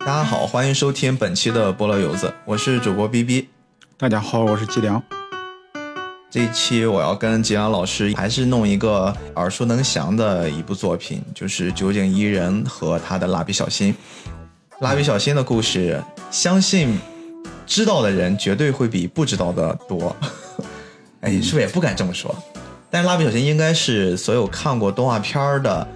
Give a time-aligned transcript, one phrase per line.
[0.00, 3.50] 大家好，欢迎收听本期的菠萝油子，我是主播 B B。
[3.98, 5.00] 大家好，我是季良。
[6.30, 13.94] 这一期我要跟吉良老师还是弄一个耳熟能详的一部作品，就是酒井一人和他的蜡笔小新。
[14.80, 16.98] 蜡笔小新的故事，相信
[17.66, 20.16] 知道的人绝对会比不知道的多。
[21.20, 22.34] 哎，是不是也不敢这么说？
[22.90, 25.86] 但是蜡笔小新应该是所有看过动画片儿的，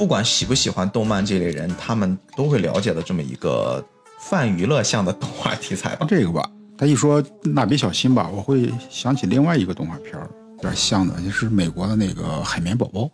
[0.00, 3.84] 不管喜不喜欢动漫这类人，他们都会了解的这么一个
[4.18, 6.06] 泛娱乐向的动画题材吧。
[6.08, 7.22] 这个吧，他一说
[7.54, 10.26] 蜡笔小新吧，我会想起另外一个动画片儿，
[10.56, 13.10] 有点像的，就是美国的那个海绵宝宝。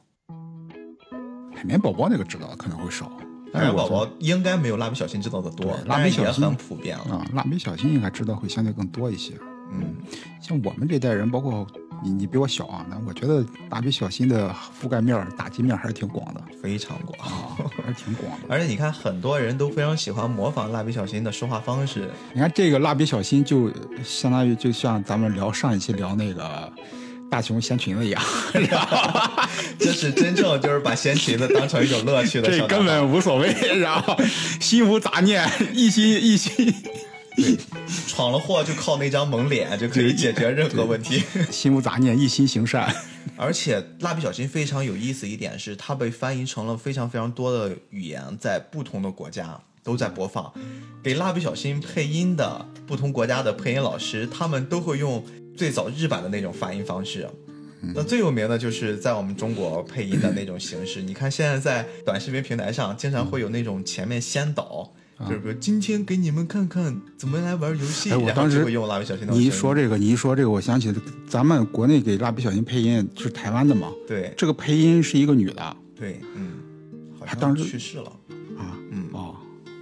[1.57, 3.11] 海绵宝宝那个知道的可能会少，
[3.53, 7.17] 海绵宝宝应该没有蜡笔小新知道的多，蜡笔小新很普遍了。
[7.17, 9.33] 啊，蜡笔小新应该知道会相对更多一些。
[9.73, 9.97] 嗯，
[10.41, 11.67] 像我们这代人，包括
[12.03, 17.29] 你，你比我小啊，那我觉得蜡笔小新的覆盖面儿、打击面儿还是挺广的非常广。
[17.29, 18.47] 啊，还是挺广的。
[18.51, 22.11] 而且你看，很多人都非常喜欢模仿蜡笔小新的说话方式。
[22.33, 23.71] 你看这个蜡笔小新，就
[24.05, 26.73] 相当于就像咱们聊上一期聊那个
[27.31, 29.49] 大熊掀裙子一样，知道吧？
[29.79, 32.67] 这是真正就是把掀裙子当成一种乐趣的这。
[32.67, 34.17] 根本无所谓，然后
[34.61, 36.73] 心无杂念，一心一心
[38.09, 41.23] 闯了祸就靠那张萌脸就可以解决任何问题。
[41.51, 42.95] 心无杂念，一心行善。
[43.37, 50.53] 而且蜡笔小新非常有意思一点是，它被翻译成了非常非常多的语言，在不同的国家都在播放。
[51.03, 55.23] 给蜡笔小新配音的不同国家的配音老师，他们都会用
[55.57, 57.29] 最早日版的那种发音方式。
[57.95, 61.03] 那最有名的就是在我们中国配音的那种形式。
[61.03, 64.91] 你看现在在短视频平台上，经常会有那种前面先导。
[65.21, 69.45] 就是说，今天给你们看看怎么来玩游戏，哎我当时用蜡笔小新你。
[69.45, 70.93] 一说这个，你一说这个，我想起
[71.27, 73.91] 咱们国内给蜡笔小新配音是台湾的嘛？
[74.07, 76.53] 对这个配音是一个女的啊，对，嗯，
[77.19, 78.13] 好像当时去世了。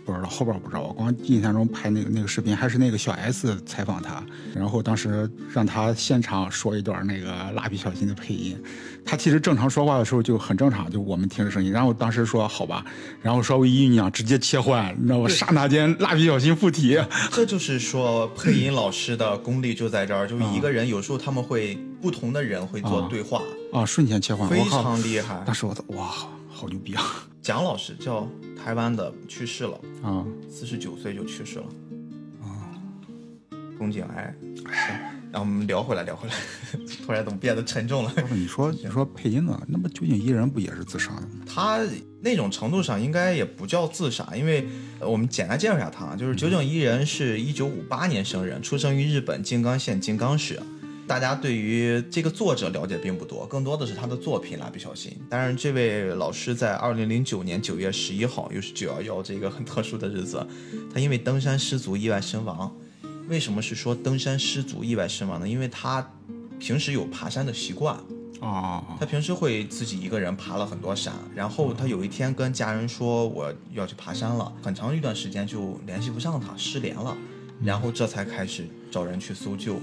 [0.04, 4.22] 不知道后边不知道，我光印象中拍那个那个视频还是那个小 S 采访他，
[4.54, 8.62] 然后当时让他现场说一段那个蜡笔小新的配音，
[9.04, 12.84] 他其实正常说话的时候就很正常，就我们听着声音，然后当时说好吧，
[13.22, 15.28] 然后稍微一酝酿，直接切换，你知道吗？
[15.28, 16.98] 刹那间蜡笔小新附体，
[17.32, 23.40] 这就是说，配音老师的功力就在这儿，就是一个人有时候他们会不同的人会做对话，
[23.72, 24.62] 啊，瞬间切换，非！
[24.68, 25.42] 常厉害。
[25.46, 26.12] 当时我哇，
[26.50, 27.02] 好牛逼啊！
[27.40, 28.26] 蒋老师叫
[28.56, 31.66] 台湾的，去世了，啊，四十九岁就去世了
[32.42, 32.70] 啊。
[33.78, 34.34] 宫颈癌。
[34.66, 34.96] 行，
[35.30, 36.34] 让我们聊回来，聊回来，
[37.04, 38.12] 突然怎么变得沉重了？
[38.30, 41.44] 你说 你说配音的，那么究竟一人不也是自杀的吗？
[41.46, 41.80] 他
[42.20, 44.66] 那种程度上应该也不叫自杀，因为
[45.00, 50.58] 呃我们简单介绍一下他啊，就是九井一人是一九五八年生人，出生于日本静冈县静冈市。
[51.06, 55.12] 大家对于这个作者了解并不多，更多的是他的作品《蜡笔小新》。
[55.28, 60.44] 当然，这位老师在二零零九年九月十一号，又是九幺幺这个很特殊的日子，
[60.92, 62.74] 他因为登山失足意外身亡。
[63.28, 65.46] 为什么是说登山失足意外身亡呢？
[65.46, 66.10] 因为他
[66.58, 67.98] 平时有爬山的习惯，
[68.40, 77.14] 啊他平时会自己一个人爬了很多山，然后他有一天跟家人说我要去爬山了，很长一段时间就联系不上他，失联了，
[77.62, 79.76] 然后这才开始找人去搜救。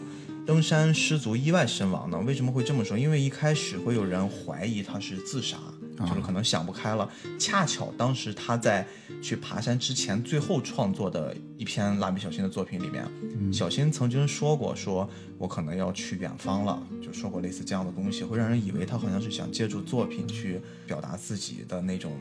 [0.45, 2.19] 登山失足意外身亡呢？
[2.19, 2.97] 为什么会这么说？
[2.97, 5.57] 因为一开始会有人怀疑他是自杀，
[5.99, 7.09] 就是可能想不开了。
[7.39, 8.85] 恰巧当时他在
[9.21, 13.05] 去爬山之前，最后创作的一篇蜡笔小新的作品里面，
[13.53, 22.17] 小新曾经说过，说我可能要去远方了，就说过类似这样的东西，会让人以为他好像是想借助作品去表达自己的那种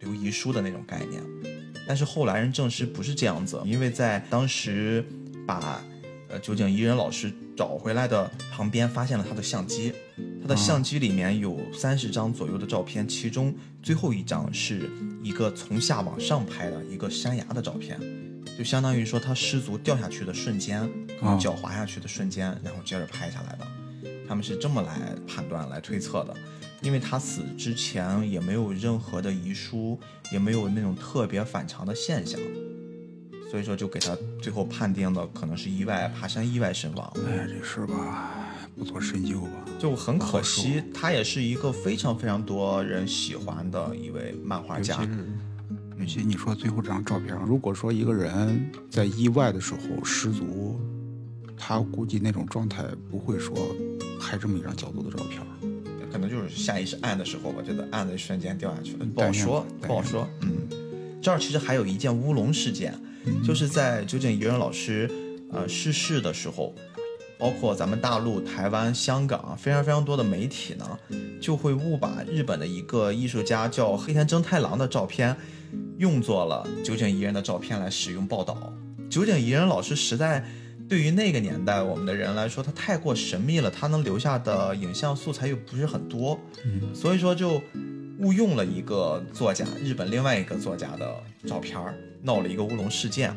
[0.00, 1.22] 留遗书的那种概念。
[1.86, 5.06] 但是后来人证实不是这样子，因为在当时
[5.46, 5.80] 把
[6.34, 9.92] 呃酒井一人老师找回来的旁边发现了他的相机，
[10.42, 14.90] 他的相机里面有三十张左右的照片，其中最后一张是
[15.22, 18.00] 一个从下往上拍的一个山崖的照片，
[18.58, 20.80] 就相当于说他失足掉下去的瞬间，
[21.20, 23.66] 可能脚滑下去的瞬间，然后接着拍下来的。
[24.26, 26.34] 他们是这么来判断、来推测的，
[26.82, 29.96] 因为他死之前也没有任何的遗书，
[30.32, 32.40] 也没有那种特别反常的现象，
[33.54, 37.08] 所以说就给他最后判定的可能是意外爬山意外身亡。
[37.24, 39.48] 哎，这事儿吧，不做深究吧。
[39.78, 45.08] 就很可惜，他也是一个非常非常多人喜欢的一位漫画家。
[45.96, 50.76] 尤其你说最后这张照片，如果说一个人在意外的时候失足，
[51.56, 53.54] 他估计那种状态不会说
[54.20, 55.40] 拍这么一张角度的照片。
[56.10, 60.28] 可能就是下意识按的时候，我觉得按的一瞬间掉下去了，不好说，不好说。
[60.40, 60.50] 嗯，
[61.22, 62.92] 这儿其实还有一件乌龙事件，
[63.44, 65.10] 就是在酒井一人老师
[65.52, 66.74] 呃逝世的时候，
[67.38, 70.98] 包括咱们大陆、台湾、香港啊，非常非常多的媒体呢，
[71.40, 75.36] 就会误把日本的一个艺术家叫黑田征太郎的照片，
[75.98, 78.72] 用作了酒井宜人的照片来使用报道。
[79.10, 80.44] 酒井宜人老师实在
[80.88, 87.60] 对于那个年代我们的人来说，他太过神秘了，他能留下的影像素材又不是很多，嗯所以说就
[88.20, 91.16] 误用了一个作家，日本另外一个作家的
[91.46, 91.94] 照片儿，
[92.24, 93.32] 闹了一个乌龙事件。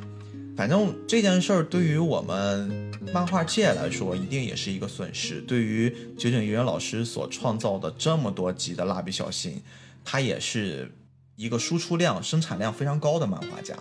[0.55, 5.39] 反正这件事儿对于我们漫画界来说，一定也是一个损失。
[5.41, 9.61] 对于九井宜人老师所创造的这么多集的蜡笔小新，
[10.03, 10.91] 他也是
[11.35, 13.75] 一个输出量、生产量非常高的漫画家。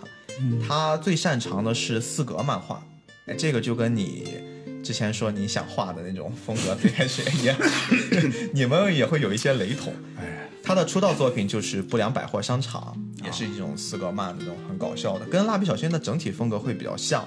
[0.67, 2.85] 他最擅长的是四格漫画，
[3.25, 4.35] 哎，这个就跟你
[4.83, 7.55] 之前说你想画的那种风格最开始也，
[8.53, 9.91] 你们也会有一些雷同。
[10.15, 12.93] 哎，他的出道作品就是不良百货商场，
[13.23, 17.25] 也是一种四格漫那种很搞笑的，跟蜡笔小新的整体风格会比较像。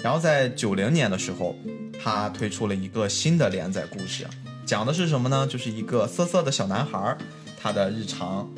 [0.00, 1.54] 然后在九零年的时候，
[2.02, 4.26] 他推出了一个新的连载故事，
[4.64, 5.46] 讲的是什么呢？
[5.46, 7.18] 就是一个色色的小男孩儿
[7.60, 8.48] 他的日常。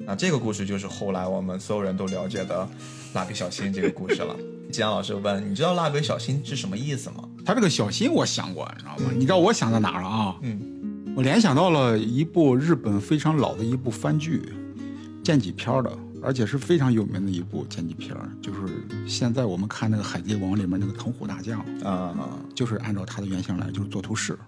[0.00, 2.68] 那这个故事就是后来我们所有人都了解的
[3.14, 4.36] 蜡笔小新这个故事了。
[4.72, 9.12] 吉阳老师问：“你知道蜡笔小新是什么意思吗他这个小新我想过，你知道吗？
[9.14, 10.36] 你知道我想到哪儿了啊？
[10.42, 10.60] 嗯，
[11.16, 14.52] 我联想到了一部日本非常老的一部番剧，
[15.24, 15.90] 剑戟片儿的，
[16.22, 18.60] 而且是非常有名的一部剑戟片儿，就是
[19.08, 24.38] 现在我们看那个《海贼王》里面那个藤虎大将，？”啊、就是按照他的原型来，就是座头市。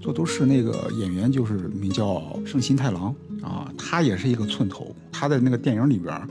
[0.00, 3.12] 座头市那个演员就是名叫圣心太郎
[3.42, 4.94] 啊，他也是一个寸头。
[5.10, 6.28] 他在那个电影里边儿，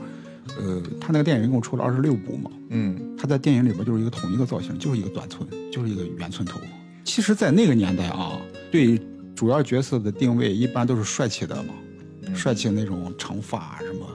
[0.58, 6.58] 呃，他那个电影一共出了二十六部嘛，嗯他在电影里边就是一个统一的造型，就是一个短寸，就是一个圆寸头。
[7.04, 8.40] 其实，在那个年代啊，
[8.72, 8.98] 对
[9.36, 11.74] 主要角色的定位一般都是帅气的嘛，
[12.34, 14.06] 帅气的那种长发什么，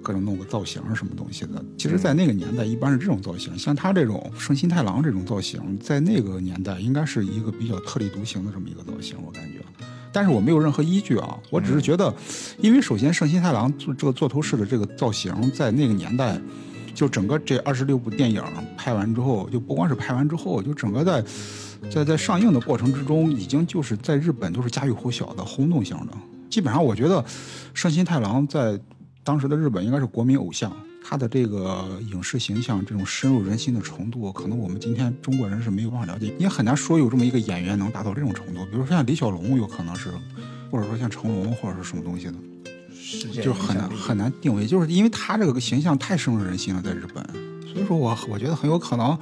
[0.00, 1.62] 各种弄个造型什么东西的。
[1.76, 9.58] 其实，在那个年代一般是这种造型，像他这种圣心太郎这种造型，在那个年代应该是一个比较特立独行的这么一个造型，我感觉。
[10.12, 12.14] 但是我没有任何依据啊，我只是觉得，
[12.58, 16.40] 因为首先圣心太郎做这个座头市的这个造型，在那个年代。
[17.00, 18.44] 就整个这二十六部电影
[18.76, 21.24] 拍完之后，就不光是拍完之后，就整个在
[21.90, 26.12] 在在上映的过程之中，已经就是在日本都是家喻户晓的轰动性的。
[26.50, 27.24] 基本上，我觉得
[27.72, 28.78] 胜新太郎在
[29.24, 30.70] 当时的日本应该是国民偶像，
[31.02, 38.62] 他的这个影视形象这种深入人心的程度，可能我们今天中国人是没有办法了解，也很难说有这么一个演员能达到这种程度。
[38.66, 40.10] 比如说像李小龙，有可能是，
[40.70, 42.34] 或者说像成龙，或者是什么东西的。
[43.42, 47.24] 就很难很难定位，就是因为他这个形象太深入人心了，在日本，
[47.66, 49.18] 所以说我我觉得很有可能，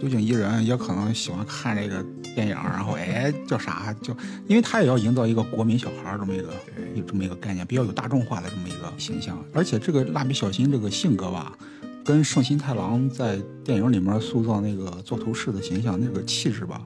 [0.00, 2.04] 酒井一人也可能喜欢看这个
[2.34, 6.52] 电影，然后哎叫啥就，因为他也要营造一个国民小孩儿这么一个
[6.94, 11.52] 有这么一个概念，比较有大众化的这么一个形象，而且这个蜡笔小新这个性格吧。
[12.08, 16.82] 跟圣心太郎在电影里面塑造那个座头市的形象，那个气质吧，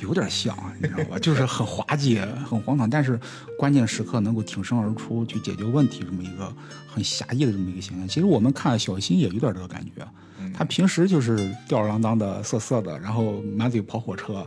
[0.00, 1.16] 有点像，你知道吧？
[1.16, 3.16] 就是很滑稽、很荒唐，但是
[3.56, 6.52] 关键时刻能够挺身而出去解决问题，这么一个
[6.88, 8.08] 很侠义的这么一个形象。
[8.08, 10.04] 其实我们看小新也有点这个感觉，
[10.52, 14.44] 他平时就是吊儿郎当的、色色的，然后满嘴跑火车，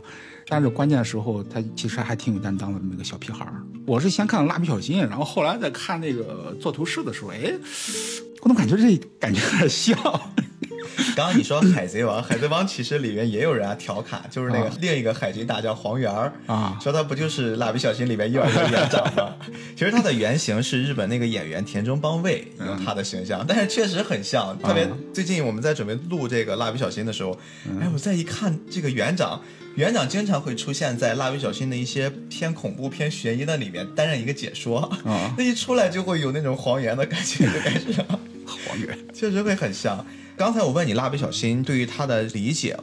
[0.48, 3.62] 但是关键时候他其实还挺有担当的那么一个小屁孩儿。
[3.86, 7.52] 我是先看了蜡笔小新，然后后来再看那个做图师的时候，哎，
[8.40, 9.98] 我怎么感觉这感觉有点像？
[11.16, 19.34] 刚刚你说《海贼王》，《海贼王》其实里面也有人啊调侃，就是那个另一个海军大将黄猿儿啊说他不就是《蜡笔小新》里面幼儿园园长吗？
[19.76, 24.56] 其实他的原型是日本那个演员田中邦卫有他的形象，但是确实很像。
[24.62, 27.38] 特别最近我们在准备录这个《蜡笔小新》的时候，
[27.80, 29.40] 哎，我再一看这个园长。
[29.76, 38.18] 园长经常会出现在蜡笔小新的一些偏恐怖、偏悬疑的里面担任一个解说，啊 那一出来就会有那种黄猿的感觉，就开始了。
[38.46, 40.02] 黄猿确实会很像。
[40.36, 42.78] 刚才我问你蜡笔小新对于他的理解，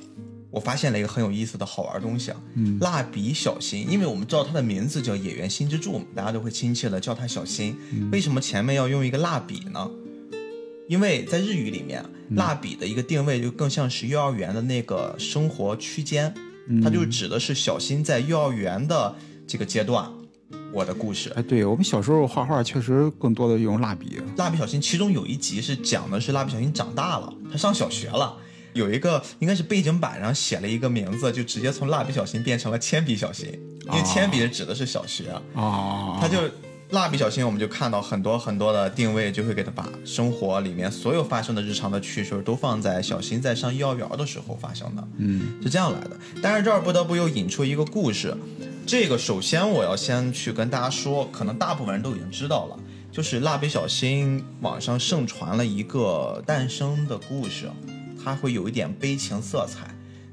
[0.50, 2.41] 我发现了一个很有意思的好玩东西啊。
[2.55, 7.77] 嗯，蜡笔小新，因为我们知道他的名字叫野原新之助，大家都会亲切的叫他小新。
[8.12, 9.91] 为什么前面要用一个蜡笔呢？
[10.89, 16.33] 因为在日语里面，蜡笔的一个定位就更像是幼儿园的那个生活区间，
[16.83, 20.12] 它就指的是小新在幼儿园的这个阶段。
[20.72, 24.22] 我的故事，哎，对我们小时候画画确实更多的用蜡笔。
[24.38, 28.38] 蜡笔小新其中有一集是讲的是蜡笔小新长大了，他上小学了。
[28.74, 33.48] 有一个应该是背景板上写了一个名字，就直接从蜡笔小新变成了铅笔小新，
[33.86, 35.29] 因为铅笔指的是小学。
[35.53, 36.39] 啊，他就
[36.89, 46.17] 蜡笔小新，我们就看到很多很多的定位，就会给他把生活里面所有发生的日常的趣事都放在小新在上幼儿园的时候发生的，嗯，是这样来的。
[46.41, 48.36] 但是这儿不得不又引出一个故事，
[48.86, 52.78] 这个首先我要先去跟大家说，可能大部分人都已经知道了，
[53.12, 57.70] 就是蜡笔小新网上盛传了一个诞生的故事，
[58.24, 59.88] 它会有一点悲情色彩。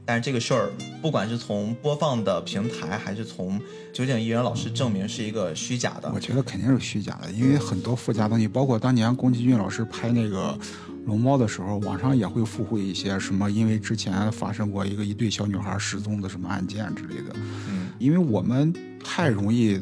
[0.05, 3.61] 但是这个事儿，不管是从播放的平台，还是从
[3.93, 10.59] 酒井一人老师证明是一个虚假的我，觉得肯定是虚假的，因为很多附加东西，包括当年宫崎骏老师拍那个
[11.07, 17.35] 龙猫的时候，网上也会附会一些什么，因为之前发生过一个一对小女孩失踪的什么案件之类的。
[17.69, 19.81] 嗯，因为我们太容易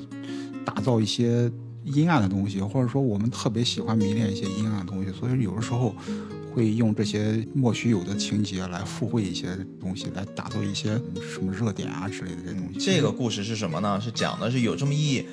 [0.65, 1.51] 打造一些
[1.85, 5.95] 阴暗的东西，或者说我们特别喜欢迷恋一些阴暗的东西，所以有的时候
[6.55, 9.49] 会用这些莫须有的情节来附会一些
[9.81, 12.79] 东西，来打造一些什么热点啊之类的这些东西。
[12.79, 14.01] 这个故事是什么呢？
[14.01, 15.25] 是讲的是有这么一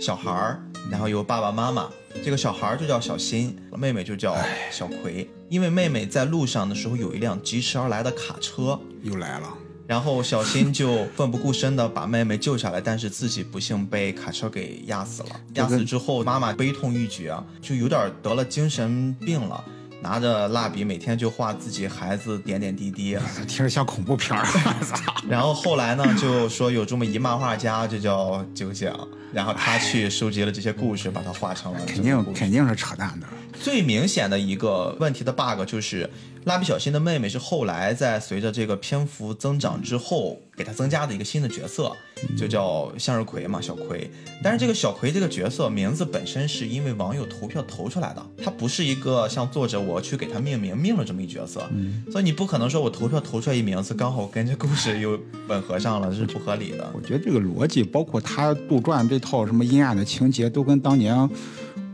[0.00, 1.88] 小孩儿，然后有爸爸妈妈，
[2.24, 4.36] 这个小孩儿就叫小新，妹妹就叫
[4.70, 5.28] 小葵。
[5.48, 9.48] 因为妹妹在路上的时候有一辆疾驰而来的卡车，又来了，
[9.86, 15.28] 然后小新就奋不顾身的把妹妹救下来，但是自己不幸被卡车给压死了。
[15.54, 19.64] 压死之后，妈妈悲痛欲绝啊，就有点得了精神病了。
[20.04, 23.16] 拿着蜡笔每天就画自己孩子点点滴滴，
[23.48, 24.46] 听着像恐怖片儿。
[25.26, 28.92] 然后后来呢，就说有这么一漫画家，就叫九井，
[29.32, 33.26] 然后他去收集了这些故事，把它画成了肯定肯定是扯淡的。
[33.60, 36.08] 最明显的一个问题的 bug 就是，
[36.44, 41.92] 蜡笔小新的妹妹是后来在随着这个篇幅增长之后，给她增加的一个新的角色，
[42.36, 44.10] 就叫向日葵嘛，小葵。
[44.42, 51.66] 但是这个小葵这个角色名字本身是因为网友投票投出来的，它不是一个像作者我去给它命名命了这么一角色，
[52.12, 55.18] 所以你不可能说我投票投出来一名字刚好跟这故事又
[55.48, 56.90] 吻合上了，这是不合理的。
[56.94, 61.16] 我觉得这个逻辑，包括他杜撰这套什么阴暗的情节，都跟当年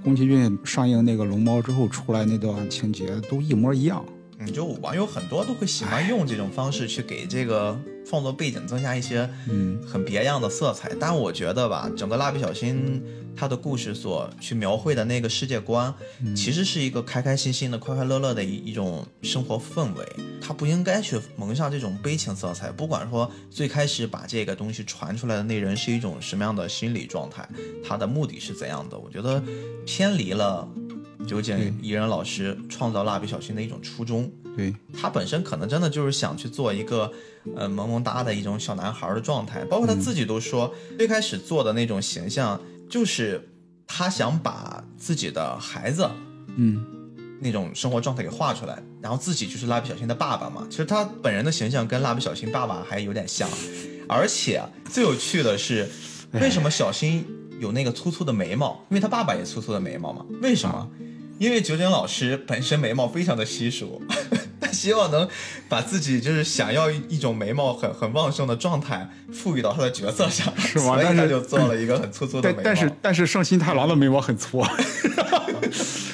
[0.02, 4.04] 宫崎骏上映那个《龙猫》之后出来那段情节都一模一样。
[4.38, 7.78] 嗯，就网友很多都会喜欢用这种方式去给这个
[8.08, 10.90] 创作背景增加一些嗯很别样的色彩。
[10.98, 13.02] 但我觉得吧，整个蜡笔小新
[13.36, 15.92] 它的故事所去描绘的那个世界观，
[16.36, 20.06] 其实是一个开开心心的、快快乐乐的一一种生活氛围。
[20.40, 22.70] 它不应该去蒙上这种悲情色彩。
[22.72, 27.48] 不管说最开始把这个东西传出来的那人是一种什么样的心理状态，
[27.84, 29.42] 他的目的是怎样的，我觉得
[29.86, 30.68] 偏离了。
[31.26, 37.12] 酒井一人老师创造蜡笔小新的一种初衷，对，他本身可能真的就是想去做一个，
[37.56, 43.48] 呃，萌萌哒的一种小男孩的状态，包括他自己都说，最开始做的那种形象，就是
[43.86, 46.08] 他想把自己的孩子
[46.56, 46.84] 嗯，
[47.40, 50.66] 那种生活状态给画出来，然后自己就是蜡笔小新的爸爸嘛。
[50.70, 53.48] 其实他本人的形象跟蜡笔小新爸爸还有点像，
[54.08, 55.88] 而且最有趣的是，
[56.32, 57.24] 为什么小新
[57.60, 58.84] 有那个粗粗的眉毛？
[58.88, 60.24] 因为他爸爸也粗粗的眉毛嘛。
[60.42, 60.88] 为什么？
[61.38, 64.02] 因为九井老师本身眉毛非常的稀疏，
[64.60, 65.26] 他希望能
[65.70, 72.62] 把自己就是想要一种眉毛很很旺盛的状态赋予到他的角色上，是吗所以但是他就做了一个很粗粗的眉毛。
[72.62, 74.62] 但但是但是圣心太郎的眉毛很粗，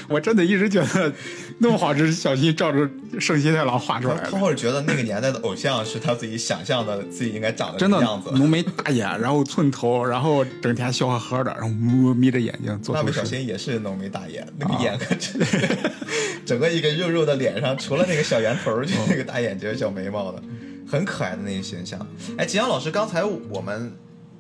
[0.09, 1.13] 我真的一直觉得
[1.59, 4.31] 那么好吃小新照着圣心太郎画出来的。
[4.31, 8.31] 他或者觉得那个年代的偶像是他自己想象的自己应该长的真的样子。
[8.33, 13.25] 浓眉大眼，然后寸头，然后整天笑呵呵的，然后眯眯着眼睛做蜡笔小。
[13.25, 15.69] 新也是浓眉大眼，那个眼可真是
[16.47, 20.41] 整个一个肉肉的脸上，除了那个小圆头儿，就那个大眼睛、小眉毛的，
[20.89, 21.99] 很可爱的那个形象。
[22.39, 23.93] 哎，吉阳老师，刚才我们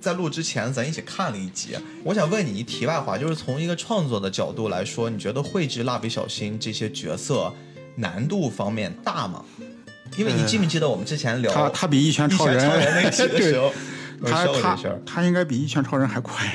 [0.06, 7.52] 在录之前，咱一起看了一集，我想问你一题外话，就是从一个创作的角度来说，你觉得绘制蜡笔小新这些角色
[7.96, 9.44] 难度方面大吗？
[10.16, 12.56] 因为你记不记得我们之前聊他他比一拳超人
[12.94, 13.72] 那个期的时候，
[14.20, 14.78] 我他他。
[15.04, 16.54] 他应该比一拳超人还快。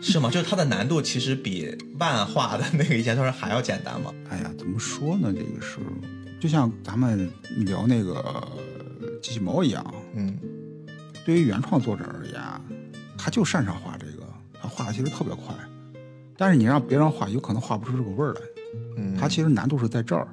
[0.00, 0.30] 是吗？
[0.30, 4.14] 就是它的难度其实比漫画的那个《一拳超人》还要简单吗？
[4.30, 5.32] 哎呀，怎么说呢？
[5.34, 5.78] 这个是
[6.38, 8.46] 就像咱们聊那个
[9.20, 10.38] 机器猫一样，嗯，
[11.24, 12.40] 对于原创作者而言，
[13.26, 14.22] 他就擅长画这个，
[14.62, 15.52] 他画的其实特别快。
[16.36, 18.40] 但是你让别人画，有可能画不出这个味儿来。
[18.98, 20.28] 嗯他其实难度是在这儿。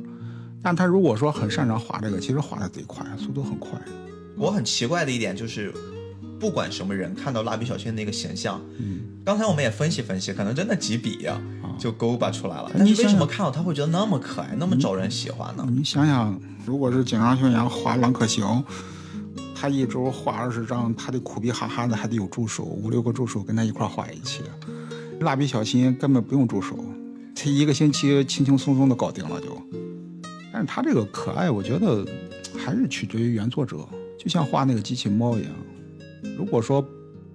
[0.61, 3.71] 但他如果说很擅长画这个，其实画的贼快，速度很快。
[4.37, 5.73] 我很奇怪的一点就是，
[6.39, 12.69] 不管什么人看到蜡笔小新那个形象，嗯，刚才我们也分析分析，可能真的几笔呀、啊就勾巴出来了。
[12.77, 15.65] 但是为什么看到他会觉得那么可爱，那么招人喜欢呢？
[15.67, 18.45] 你想想，如果是井上雄彦画《狼可行》，
[19.63, 24.41] 他一周画二十张，他得苦逼哈哈的，还得有助手，五六个助手跟他一块画一期。
[25.21, 26.77] 蜡笔小新根本不用助手，
[27.33, 29.57] 他一个星期轻轻松松的搞定了就。
[30.51, 32.05] 但是他这个可爱，我觉得
[32.57, 33.87] 还是取决于原作者，
[34.19, 35.51] 就像画那个机器猫一样。
[36.37, 36.85] 如果说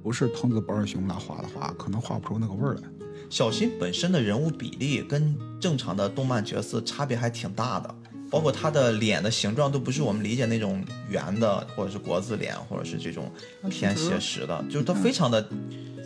[0.03, 2.83] 不是藤子不二雄来画的话，可能画不出那个味儿来。
[3.31, 7.95] 小新本身的人物比例跟正常的动漫角色差别还挺大的，
[8.31, 13.31] 包括他的脸的形状都不是我们理解那种圆的，或者是国字脸，或者是这种
[13.71, 15.47] 偏写实的，就是他非常的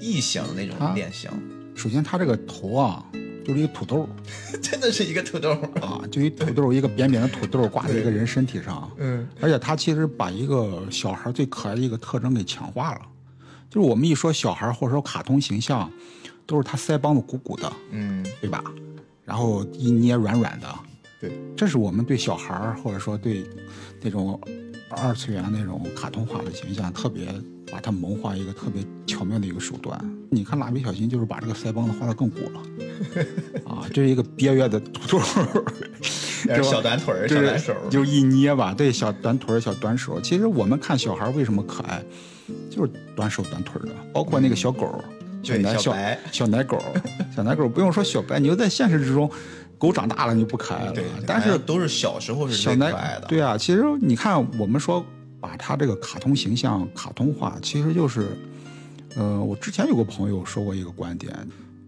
[0.00, 1.30] 异形的那种脸型。
[1.74, 3.04] 首先，他这个头啊，
[3.44, 4.08] 就是一个土豆
[4.62, 5.50] 真的是一个土豆。
[5.80, 8.90] 啊，就一土豆，一个扁扁的土豆挂在一个人身体上。
[8.98, 13.00] 嗯，而且他其实把一个小孩最可爱的一个特征给强化了，
[13.70, 15.90] 就是我们一说小孩或者说卡通形象，
[16.46, 18.62] 都是他腮帮子鼓鼓的，嗯，对吧？
[19.24, 20.68] 然后一捏软软的，
[21.22, 23.44] 对，这是我们对小孩儿或者说对
[24.00, 24.38] 那种
[24.90, 27.28] 二次元那种卡通化的形象，特别
[27.70, 29.96] 把它萌化一个特别巧妙的一个手段。
[30.30, 32.60] 你看蜡笔小新就是把这个腮帮子画得更鼓了，
[33.70, 35.22] 啊，这是一个憋月的土豆
[36.60, 40.20] 小短腿儿、就是小短手，就一捏吧，对，小短腿儿、小短手。
[40.20, 42.02] 其实我们看小孩儿为什么可爱，
[42.68, 45.04] 就是短手短腿儿的，包括那个小狗儿，
[45.40, 46.18] 小对奶小小白。
[46.32, 47.00] 小奶狗儿，
[47.34, 49.30] 小奶狗儿不用说小白，你就在现实之中，
[49.82, 53.26] 狗长大了你不可爱了对，，但是都是小时候是小可爱的。
[53.26, 55.04] 对啊，其实你看我们说
[55.40, 58.28] 把它这个卡通形象卡通化，其实就是，
[59.16, 61.36] 呃，我之前有个朋友说过一个观点，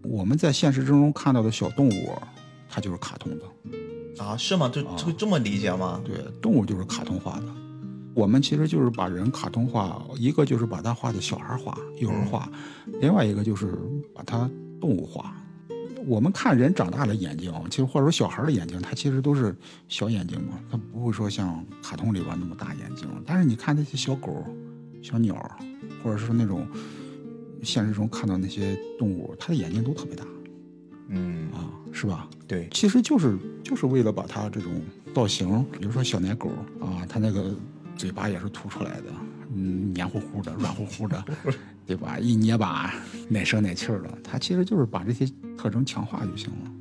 [0.01, 2.11] 我们在现实之中看到的小动物，
[2.69, 4.21] 它就是卡通的。
[4.21, 4.67] 啊，是吗？
[4.67, 6.01] 就就这么理解吗？
[6.03, 7.45] 对，动物就是卡通化的。
[8.13, 12.49] 我们其实就是把人卡通化，一个就是把它画的小孩化、幼儿化，
[12.99, 13.71] 另外一个就是
[14.13, 14.49] 把它
[14.81, 15.33] 动物化。
[16.05, 19.55] 我们看人长大的眼睛，其实或者说小孩的眼睛，它其实都是
[19.87, 23.07] 小眼睛嘛，它不会说像卡通里边那么大眼睛。
[23.25, 24.45] 但是你看那些小狗、
[25.01, 25.35] 小鸟，
[26.03, 26.67] 或者是那种
[27.63, 30.23] 现实中看到那些动物，它的眼睛都特别大
[31.07, 32.27] 嗯，啊，是吧？
[32.47, 34.71] 对，其实就是就是为了把它这种
[35.13, 37.55] 造型，比如说小奶狗啊，它那个
[37.95, 39.11] 嘴巴也是凸出来的，
[39.55, 41.23] 嗯，黏糊糊的、软乎乎的，
[41.87, 42.19] 对吧？
[42.19, 42.93] 一捏吧，
[43.29, 44.09] 奶声奶气儿的。
[44.23, 45.25] 它其实就是把这些
[45.57, 46.71] 特征强化就行了。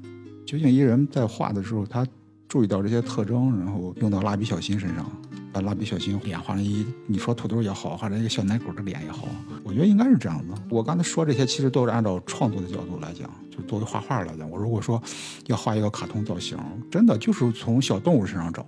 [0.44, 2.06] 究竟一人在画的时候，他
[2.48, 5.10] 注意到这些特征，然后用到蜡笔小新身上，
[5.52, 9.26] 把蜡笔小新脸画成一，你说土豆也好，画成一个小奶狗的脸也好，
[9.62, 10.54] 我觉得应该是这样子。
[10.68, 15.02] 我刚才说这些，其实都是按照创作的角度来讲，就作为画画来讲，我如果说
[15.46, 16.58] 要画一个卡通造型，
[16.90, 18.66] 真的就是从小动物身上找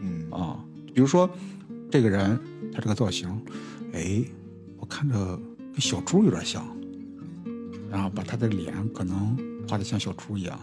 [0.00, 0.56] 嗯，啊。
[0.92, 1.28] 比如说
[1.90, 2.38] 这个人
[2.72, 3.28] 他这个造型，
[3.92, 4.22] 哎，
[4.78, 5.14] 我看着
[5.72, 6.64] 跟小猪有点像，
[7.90, 9.36] 然后把他的脸可能
[9.68, 10.58] 画的像小猪一样，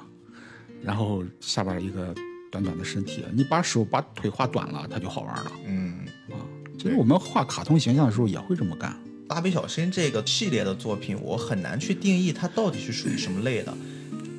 [0.82, 2.16] 然后下边一个
[2.50, 6.40] 短短的身体，你把手把腿画短了，他就好玩了嗯，啊。
[6.78, 8.98] 其实我们画卡通形象的时候也会这么干。
[9.30, 13.76] 蜡笔小新这个系列的作品，我很难去定义它到底是属于什么类的。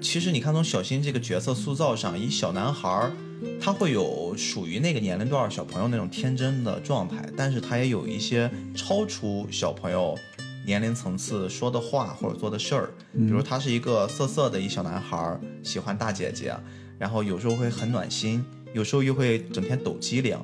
[0.00, 3.12] 其实你看，从小新这个角色塑造上，以小男孩儿，
[3.60, 10.16] 他会有属于那个年龄段小朋友那种天真的状态，但是他也有一些超出小朋友
[10.64, 12.90] 年龄层次说的话或者做的事儿。
[13.12, 16.54] 比如他是一个色色的一小男孩，喜欢大姐姐，
[16.98, 20.36] 然后有时候会很暖心，有时候又会整天抖机灵。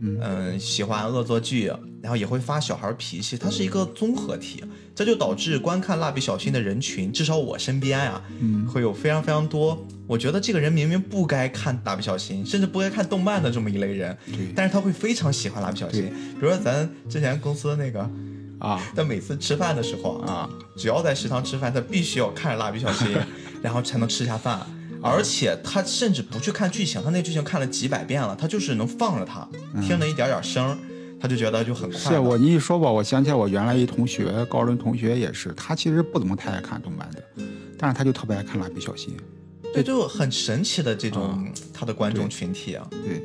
[0.00, 1.70] 嗯，喜欢恶作剧，
[2.02, 8.66] 然后也会发小孩脾气，它是一个综合体，这就导致观看蜡笔小新的人群，至少我身边啊，嗯。
[8.66, 14.52] 会有非常非常多，我觉得这个人明明不该看蜡笔小新，甚至不该看动漫的这么一类人，对。
[14.54, 16.04] 但是他会非常喜欢蜡笔小新。
[16.08, 18.00] 比如说咱之前公司那个，
[18.58, 18.80] 啊。
[18.94, 23.08] 他每次吃饭的时候啊，只要在食堂吃饭，他必须要看着蜡笔小新，
[23.62, 24.64] 然后才能吃下饭。
[25.02, 29.48] 而且他甚至不去看剧情，他那剧情看了几百遍了，他就是能放着它，
[29.80, 30.76] 听着一点点声儿，
[31.20, 32.10] 他就觉得就很快乐。
[32.10, 37.22] 是我你一说吧，我想起来我原来一同学，高中同学也是，他其实不怎么太爱看动漫的，
[37.78, 39.14] 但是他就特别爱看蜡笔小新。
[39.74, 42.88] 对，就很神奇的这种他的观众群体啊。
[42.90, 43.22] 对，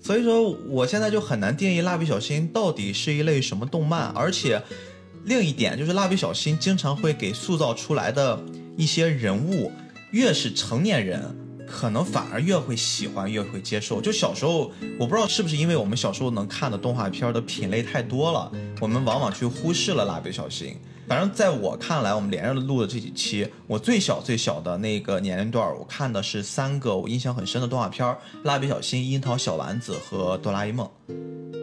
[0.00, 4.62] 所以说，我现在就很难定义蜡笔小新到底是一类什么动漫，而且
[5.24, 8.38] 另一点就是蜡笔小新经常会给塑造出来的
[8.76, 9.72] 一些人物，
[10.12, 11.36] 越是成年人。
[11.70, 14.00] 可能反而越会喜欢，越会接受。
[14.00, 20.76] 就小时候，我不知道是不是因为我们小时候能看的动画片的品类太多了，我们往往去忽视了蜡笔小新。
[21.06, 30.88] 反正在我看来，我们连着录的这几期，我最小最小的那个年龄段，我看的是三个我印象很深的动画片：蜡笔小新、樱桃小丸子和哆啦 A 梦。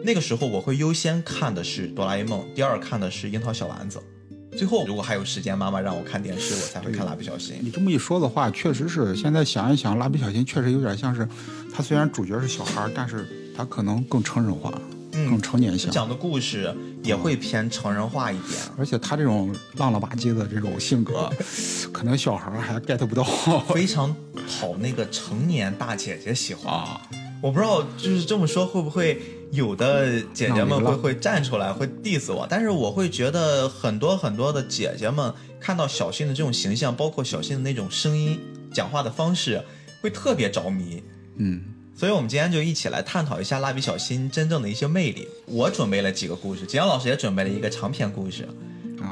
[0.04, 4.02] 那个时候我会优先看的是哆啦 A 梦，第二看的是樱桃小丸子，
[4.58, 7.54] 最后如果还有时间，妈妈让我看电视，我才会看蜡笔小新。
[7.62, 9.14] 你这么一说的话，确实是。
[9.14, 11.28] 现在想一想，蜡笔小新确实有点像是，
[11.72, 13.24] 他虽然主角是小孩，但是
[13.56, 14.72] 他可能更成人化，
[15.12, 15.92] 嗯更成年向。
[15.92, 21.30] 讲的故事也会偏成人化一点，而且他这种浪了吧唧的这种性格，
[21.92, 23.22] 可能小孩还 get 不到
[23.68, 24.12] 非常
[24.60, 26.74] 讨那个成年大姐姐喜欢。
[26.74, 27.00] 啊。
[27.40, 38.38] 我不知道就是这么说会不会有的姐姐们会会站出来会 diss 我，但是我会觉得很多很多的姐姐们看到小新的这种形象，包括小新的那种声音、
[38.72, 39.62] 讲话的方式，
[40.02, 41.02] 会特别着迷。
[41.36, 41.62] 嗯，
[41.94, 45.26] 所以，我们今天就一起来探讨一下蜡笔小新真正的一些魅力。
[45.46, 48.46] 我准备了几个故事，景阳老师也准备了一个长篇故事，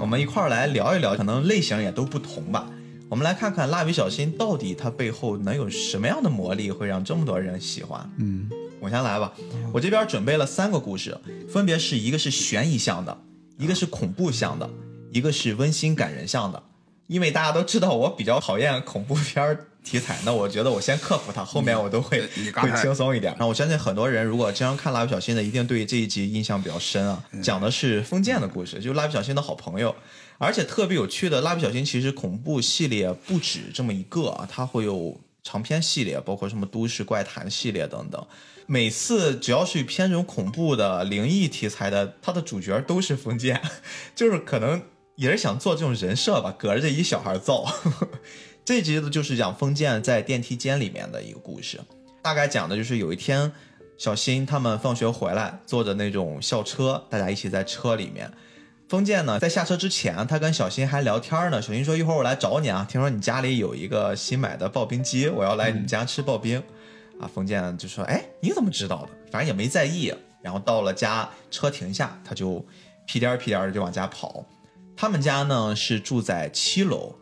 [0.00, 2.68] 我们一块儿来聊一聊，可能类型也都不同吧。
[3.08, 8.10] 我们来看看蜡笔小新到底它背后能有什么样的魔力，会让这么多人喜欢。
[8.18, 8.50] 嗯，
[8.86, 9.32] 我先来吧，
[9.72, 11.18] 我这边准备了三个故事，
[11.48, 13.18] 分别是一个是悬疑向的，
[13.58, 14.70] 一个是恐怖向的，
[15.10, 16.62] 一个是温馨感人向的。
[17.08, 22.20] 因为大家都知道我比较讨厌恐怖片儿题材，那我觉得我先克服它，后面我都会
[22.54, 23.34] 会轻松一点。
[23.40, 27.24] 那我相信很多人如果经常看蜡笔小新的，一定对这一集印象比较深啊。
[27.42, 29.92] 讲的是封建的故事，就是蜡笔小新的好朋友。
[30.38, 38.24] 而且特别有趣的，蜡笔小新其实恐怖系列不止这么一个啊，它会有长篇系列，包括什么都市怪谈系列等等。
[38.66, 43.62] 每次只要是偏这种恐怖的、灵异题材的，它的主角都是封建，
[44.14, 44.82] 就是可能
[45.14, 47.64] 也是想做这种人设吧，隔着这一小孩造。
[48.64, 51.80] 这集的就是讲封建在电梯间里面的一个故事，
[52.20, 53.52] 大概讲的就是有一天，
[53.96, 58.28] 小新他们放学回来，坐着那种校车，大家一起在车里面。
[58.88, 61.62] 封建呢，在下车之前，他跟小新还聊天呢。
[61.62, 66.62] 小新说：“一会儿我来找你啊，听说你家里有一个新买的刨冰机，我要来你家吃刨冰。
[67.20, 69.10] 啊，冯建就说：“哎，你怎么知道的？
[69.30, 72.64] 反正也没在意。”然后到了家，车停下，他就
[73.06, 74.44] 屁颠儿屁颠儿的就往家跑。
[74.96, 77.16] 他们家呢是住在七楼，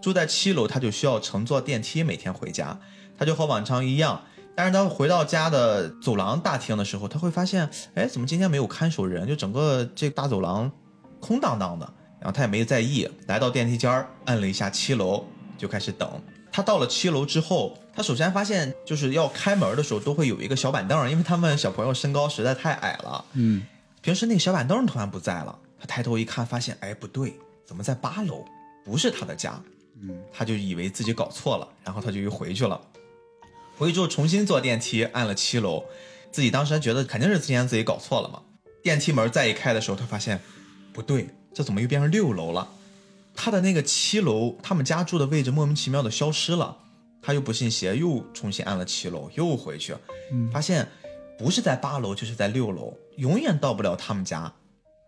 [0.00, 2.78] 住在七楼，他就需要乘坐电梯每天回家。
[3.18, 4.22] 他就和往常一样，
[4.54, 9.26] 但是他回到家的走廊大厅的时候，他会发现，哎，怎么今天没有看守人？
[9.26, 10.70] 就整个这大走廊
[11.20, 11.92] 空荡荡的。
[12.18, 15.24] 然后他也没在意，来到电梯间儿，按了一下七楼，
[15.58, 16.10] 就开始等。
[16.50, 23.24] 他到了七楼之后，他首先发现就是要开门的时候都会有一个小板凳，因为他们小朋友身高实在太矮了。
[23.32, 23.62] 嗯，
[24.02, 27.32] 平时那个小板凳突然不在了，他抬头一看，发现哎不对，
[27.64, 28.44] 怎么在八楼？
[28.84, 29.58] 不是他的家。
[30.02, 32.78] 嗯，他就以为自己搞错了，然后他就又回去了。
[33.78, 35.82] 回去之后重新坐电梯，按了七楼，
[36.30, 38.42] 自己当时还觉得肯定是之前自己搞错了嘛。
[38.82, 40.38] 电梯门再一开的时候，他发现
[40.92, 42.68] 不对，这怎么又变成六楼了？
[43.34, 46.76] 他的那个七楼，他们家住的位置莫名其妙的消失了。
[47.26, 49.96] 他又不信邪，又重新按了七楼，又回去，
[50.52, 50.86] 发现
[51.36, 54.52] 不是在八楼就是在六楼，永远到不了他们家。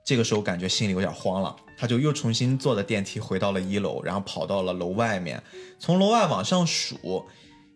[0.04, 5.40] 这个时候感觉心里有点慌了，他就又重新坐的电梯回到了一楼，然后跑到了楼外面，
[5.78, 7.24] 从楼外往上数，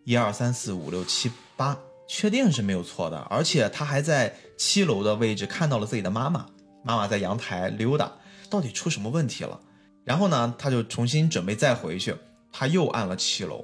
[0.03, 1.79] 一二三四五六七八，
[2.09, 6.47] 确定是没有错的，而且他还在七楼的位置看到了自己的妈妈，
[6.83, 8.11] 妈妈在阳台溜达，
[8.49, 9.57] 到底出什么问题了？
[10.03, 12.13] 然后呢，他就重新准备再回去，
[12.51, 13.63] 他又按了七楼，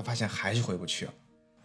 [0.00, 1.06] 他发现还是回不去。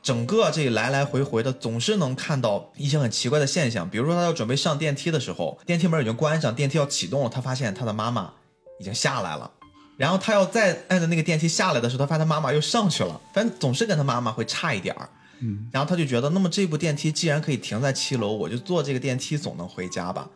[0.04, 3.90] 整个这来来回回的，总是能看到一些很奇怪的现象。
[3.90, 8.34] 比如说，他要准备上电梯的时候，电梯门已经关上，电梯要启动了，他发现他的妈妈
[8.80, 9.50] 已经下来了。
[9.98, 13.20] 然后他要再按着那个电梯下来的时候，他发现他妈妈又上去了。
[13.34, 15.10] 反正总是跟他妈妈会差一点儿。
[15.40, 20.30] 嗯，然后他就觉得，那么这部电梯既然可以停在七楼，我就坐这个电梯总能回家吧。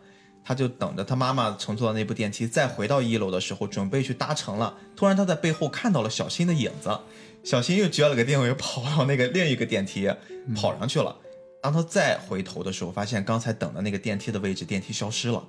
[0.44, 4.74] 他就等着他妈妈乘坐的那部电梯再回到一楼的时候，准备去搭乘了。
[4.96, 6.98] 突然他在背后看到了小新的影子，
[7.44, 10.10] 小新又撅了个腚，又跑到那个另一个电梯
[10.56, 11.16] 跑上去了。
[11.62, 15.44] 当他再回头的时候，发现刚才等的那个电梯的位置，电梯消失了，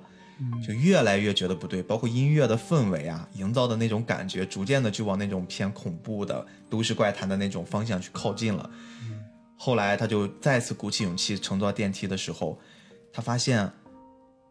[0.65, 1.81] 就越来越觉得不对。
[1.81, 8.69] 包括音乐的氛围啊，营造的那种感觉，逐渐的就往那种偏恐怖的都市怪谈的那种方向去靠近了。
[9.57, 12.59] 后来他就再次鼓起勇气乘坐电梯的时候，
[13.13, 13.71] 他发现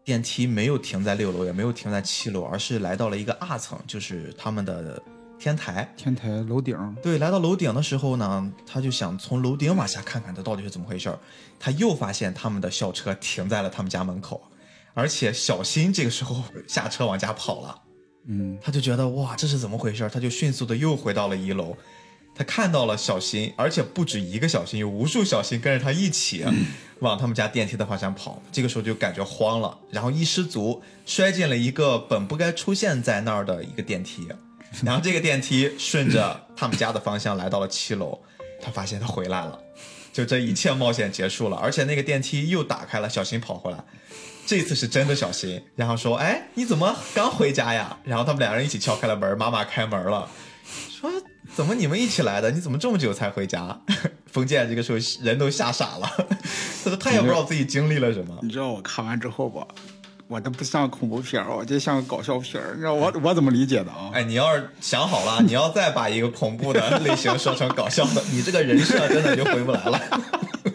[0.02, 5.02] 电梯没有停在六楼，也没有停在七楼，而是来到了一个二层，就是他们的
[5.40, 5.90] 天台。
[5.96, 11.18] 天台楼顶，对，来到楼顶的时候呢，他就想从楼顶往下看看，这到底是怎么回事儿。
[11.58, 14.40] 他又发现他们的校车停在了他们家门口，
[14.92, 17.82] 而且小新这个时候下车往家跑了。
[18.26, 20.10] 嗯，他就觉得哇，这是怎么回事儿？
[20.10, 21.74] 他就迅速的又回到了一楼，
[22.34, 26.44] 他看到了小新，而且不止一个小新，有无数小新跟着他一起
[26.98, 28.42] 往他们家电梯的方向跑。
[28.52, 34.28] 这个时候就感觉慌了，然后一失足摔进了一个本不该出现在那儿的一个电梯，
[34.84, 38.18] 然后这个电梯顺着他们家的方向来到了七楼，
[38.62, 39.58] 他发现他回来了，
[40.12, 43.78] 就这一切冒险结束了，而且那个电梯又打开了，小新跑回来。
[44.46, 50.28] 这次是真的小新，然后说：“哎，你怎么刚回家呀？”然后他们两人一起敲开了门，妈妈开门了，
[50.88, 51.08] 说
[51.54, 52.50] ：“怎么你们一起来的？
[52.50, 53.80] 你怎么这么久才回家？”
[54.26, 56.10] 封建这个时候人都吓傻了，
[56.82, 58.38] 他说他也不知道自己经历了什么。
[58.42, 59.64] 你知道我看完之后吧，
[60.30, 62.70] 我这不像恐怖片儿，我这像个搞笑片儿。
[62.74, 64.10] 你知道我我怎么理解的啊？
[64.14, 70.00] 哎，你要是想好了， 你要再把一个恐怖的类型说成搞笑的， 你这个人设真的就回不来了。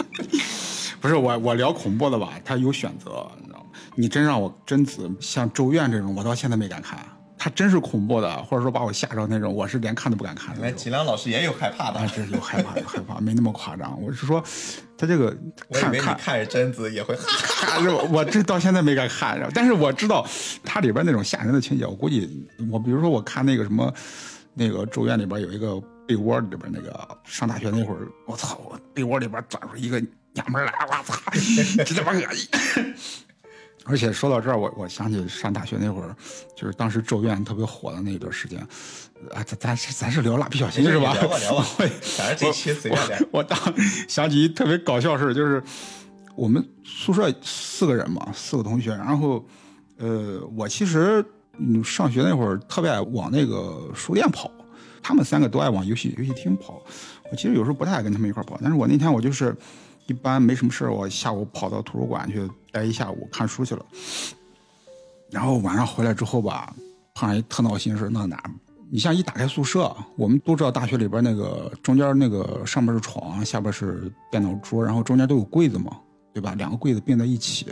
[1.00, 3.65] 不是我，我聊恐怖的吧，他有选择，你知道吗？
[3.96, 7.00] 你真让我贞子像《咒怨》这种，我到现在没敢看。
[7.46, 10.80] 他真是恐怖的，或者说把我吓着那种，我是连看都不敢看的哎，那种。
[10.80, 14.02] 齐良老师也有害怕的啊，，这有害怕，有害怕，没那么夸张。
[14.02, 14.44] 我是说，
[14.98, 15.30] 他这个
[15.72, 17.68] 看看看着贞子也会哈哈。
[17.68, 20.26] 看着我这到现在没敢看，但是我知道
[20.64, 23.94] 它里边那种吓人的情节，我估计我比如说我看那个什么。
[24.58, 25.78] 那个咒怨里边有一个
[26.08, 30.00] 被窝里边那个上大学那会儿，我操，我被窝里边钻出一个
[30.32, 31.20] 娘们来，我操，
[31.84, 32.48] 真他妈恶心。
[33.86, 36.15] 而且说到这儿，我我想起上大学那会儿，
[36.56, 38.60] 就是当时咒怨特别火的那一段时间，
[39.32, 41.13] 啊，咱咱是咱是聊蜡笔小新是吧？
[41.13, 43.17] 聊吧聊吧我反正这期随便聊。
[43.32, 43.58] 我当
[44.08, 45.62] 想起一特别搞笑事儿，就是
[46.36, 49.45] 我们宿舍四个人嘛，四个同学，然后
[49.98, 51.24] 呃，我其实
[51.60, 54.50] 嗯上学那会儿特别爱往那个书店跑，
[55.04, 56.82] 他们三个都爱往游戏游戏厅跑，
[57.32, 59.56] 我其实有时候不太爱跟他们一块儿跑，但是我那天我就是
[60.08, 63.86] 一般没什么事儿，我下午跑到图书馆去待一下午看书去了，
[65.32, 66.76] 然后晚上回来之后吧，
[67.14, 68.38] 碰上一特闹心事，那哪
[68.92, 75.98] 你像一打开宿舍，我们都知道大学里边那个中间那个上面是床，下边是电脑桌，然后中间都有柜子嘛，
[76.34, 76.54] 对吧？
[76.58, 77.68] 两个柜子并在一起。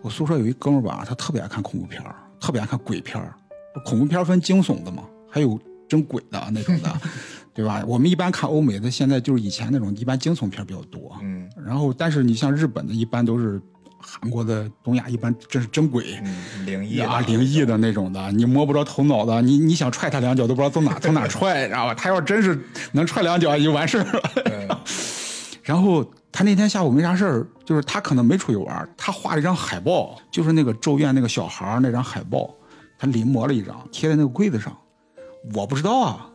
[0.00, 3.34] 我宿舍有一哥们儿吧，他特别爱看恐怖片儿特别爱看鬼片儿
[3.84, 7.00] 恐怖片分惊悚的嘛，还有真鬼的那种的，
[7.52, 7.84] 对吧？
[7.86, 11.14] 我们一般看欧美的，现在就是以前那种一般惊悚片比较多。
[11.20, 13.60] 嗯然后，但是你像日本的，一般都是
[14.00, 16.18] 韩国的、东亚，一般真是真鬼。
[16.24, 21.94] 嗯，灵异啊，灵异的那种的，你摸不着头脑的，你你想踹他两脚都不知道从哪 从哪踹，知道吧？
[21.94, 22.58] 他要真是
[22.92, 24.22] 能踹两脚，就完事儿了。
[24.46, 24.68] 嗯
[25.62, 32.52] 然后他那天下午没啥事儿，就是他可能没出去玩，他画了一张海报，就是那个咒怨那个小孩那张海报，
[32.98, 34.76] 他临摹了一张贴在那个柜子上。
[35.54, 36.26] 我不知道啊，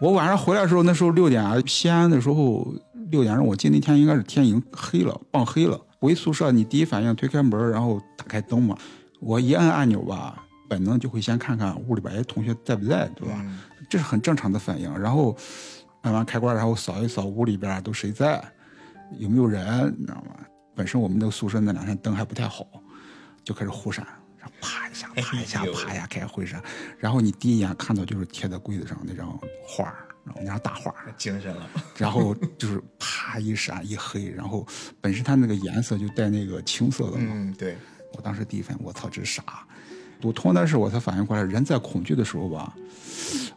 [0.00, 2.74] 我晚上回来的时候，那时候六点啊，西安的时候
[3.10, 5.80] 六点钟，我记得那天应该是天已经黑了，傍黑了。
[6.02, 8.76] 回宿舍，你第一反应推开门，然后打开灯嘛。
[9.20, 13.36] 我一按按钮吧，本能就会先看看屋里边哎同学在不在，对吧？
[13.38, 14.92] 嗯这是很正常的反应。
[14.98, 15.36] 然后
[16.00, 18.42] 按完开关，然后扫一扫屋里边都谁在，
[19.16, 20.34] 有没有人，你知道吗？
[20.74, 22.66] 本身我们那个宿舍那两天灯还不太好，
[23.44, 24.04] 就开始忽闪，
[24.40, 26.60] 然后啪一下，啪一下啪一下开始忽闪。
[26.98, 31.68] 然后你第一眼看到就是贴在柜子上那张画儿，然后那张大画，精神了。
[31.96, 34.66] 然后就是啪一闪一黑，然后
[35.00, 37.26] 本身它那个颜色就带那个青色的嘛。
[37.30, 37.76] 嗯，对，
[38.14, 39.42] 我当时第一反应，我操，这是啥？
[40.22, 42.72] 我突然那时我才反应过来，人在恐惧的时候吧，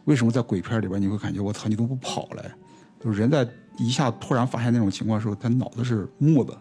[0.04, 2.42] 为什么在鬼片里边你会感觉我操，你都不跑嘞？
[2.98, 3.46] 就是人在
[3.78, 6.58] 一下突然发现那种情况的时候，他脑子是木的，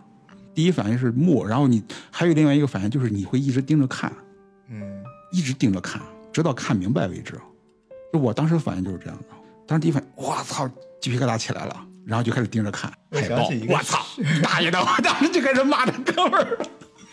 [0.53, 4.13] 第一反应是木，然后你还有另外一个反应就是你会一直盯着看，
[4.69, 5.99] 嗯，一直盯着看，
[6.31, 7.33] 直到看明白为止。
[8.13, 9.23] 就我当时反应就是这样的，
[9.67, 10.69] 当时第一反应，我操，
[11.01, 14.05] 鸡皮疙瘩起来了，然后就开始盯着看我海报想起一，个我操，
[14.43, 14.79] 大爷的！
[14.79, 16.57] 我当时就开始骂这哥们儿。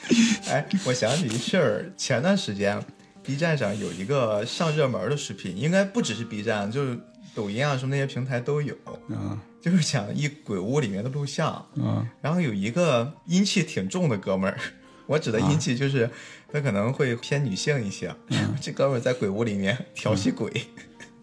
[0.50, 2.82] 哎，我想起一事儿，前段时间
[3.22, 6.98] B 站上有一个上热门的视频，应该不只是 B 站，就是
[7.34, 8.76] 抖音啊什么那些平台都有，
[9.08, 14.58] 嗯就是讲一鬼屋里面的录像，嗯然后有一个阴气挺重的哥们儿，
[15.06, 16.10] 我指的阴气就是
[16.52, 18.14] 他可能会偏女性一些，
[18.60, 20.50] 这哥们儿在鬼屋里面调戏鬼。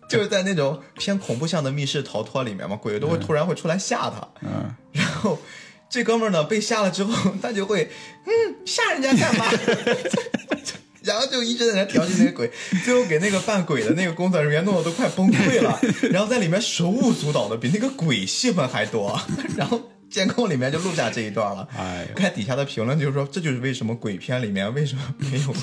[0.09, 5.39] 就是在那种偏恐怖向的密室逃脱里面嘛，鬼都会突然会出来吓他，嗯， 然后
[5.89, 7.89] 这哥们儿呢被吓了之后， 他就会
[8.25, 9.45] 嗯吓人家干嘛？
[11.01, 12.51] 然后就一直在那调戏那个鬼，
[12.83, 15.79] 最后给那个扮鬼的那个工作人员弄得都快崩溃了，
[16.11, 19.19] 然后在里面手舞足蹈的，比那个鬼戏份还多。
[19.55, 21.67] 然后监控里面就录下这一段了。
[22.15, 25.53] 看底下的评论就是说，这就是为什么鬼片里面为什么没有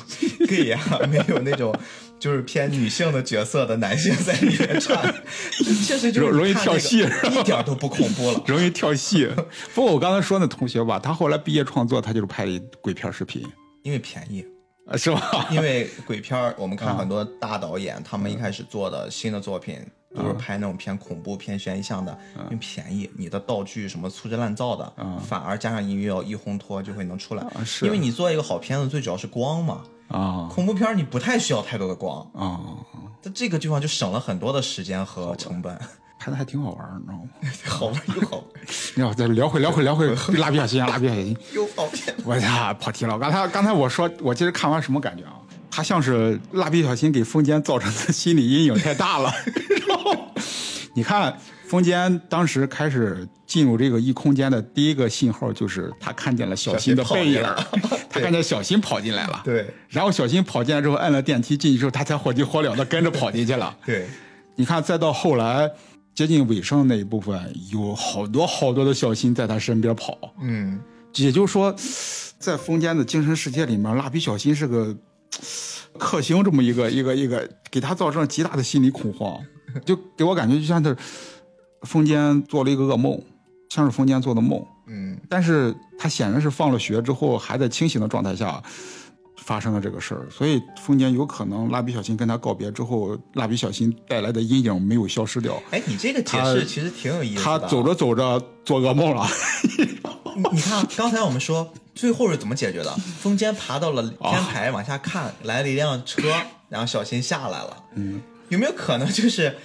[0.46, 1.74] gay 啊，没有那种
[2.18, 5.02] 就是偏女性的角色的男性在里面唱，
[5.86, 8.42] 确实就是容容易跳戏一点都不恐怖了。
[8.46, 9.28] 容易跳戏。
[9.74, 13.42] 不过我刚才说那同学吧，他后来毕业创作，他就是拍的鬼片视频，
[13.82, 14.44] 因为便宜，
[14.86, 15.48] 啊是吧？
[15.50, 19.80] 因为鬼片儿，我们看很多大导演，他们一开始做的新的作品
[20.14, 24.92] 都是拍那种偏恐怖、偏悬疑向的，因为便宜，你的道具什么粗制滥造的，
[25.26, 27.46] 反而加上音乐一烘托就会能出来。
[27.64, 29.82] 是因为你做一个好片子，最主要是光嘛。
[30.08, 32.60] 啊恐怖片你不太需要太多的光，啊，
[33.20, 35.76] 在这个地方就省了很多的时间和成本，
[36.16, 37.28] 拍的还挺好玩儿，你知道吗？
[37.66, 38.44] 好玩又好玩
[38.96, 40.06] 要再聊回聊回聊回
[40.38, 41.36] 蜡笔小新啊，蜡笔小新。
[41.54, 42.14] 又好骗。
[42.24, 43.18] 我呀，跑题了。
[43.18, 45.32] 刚才刚才我说，我其实看完什么感觉啊？
[45.68, 49.30] 他像是蜡笔小新给风间造成的心理阴影太大了。
[50.96, 57.42] 你看，风间当时开始进入这个异空间的第一个信号，就是他看见了小新的背影，
[58.08, 59.42] 他看见小新跑进来了。
[59.44, 63.76] 对然后小新跑进来之后，按了电梯进去之后，他才火急火燎的跟着跑进去了。
[63.84, 64.06] 对，
[64.54, 65.70] 你看，再到后来
[66.14, 67.38] 接近尾声那一部分，
[67.70, 70.18] 有好多好多的小新在他身边跑。
[70.40, 70.80] 嗯，
[71.16, 71.76] 也就是说，
[72.38, 74.96] 在风间的精神世界里面，蜡笔小新是个
[75.96, 79.38] 克星，这么一个 一个一个，给他造成了极大的心理恐慌，
[79.84, 80.96] 就给我感觉就像是
[81.82, 83.20] 风间做了一个噩梦，
[83.68, 84.64] 像是风间做的梦。
[84.88, 88.62] 嗯，但是他显然是放了学之后还在清醒的状态下，
[89.46, 95.62] 发生了这个事儿，所以风间有可能蜡笔小新跟他告别之后，蜡笔小新带来的阴影没有消失掉。
[95.70, 97.44] 哎，你这个解释其实挺有意思的。
[97.44, 99.24] 他走着走着做噩梦了，
[100.36, 102.92] 你 你看，刚才我们说最后是怎么解决的？
[103.20, 106.22] 风间爬到了哦天台往下看，来了一辆车，
[106.68, 107.76] 然后小新下来了。
[107.94, 109.56] 嗯，有没有可能就是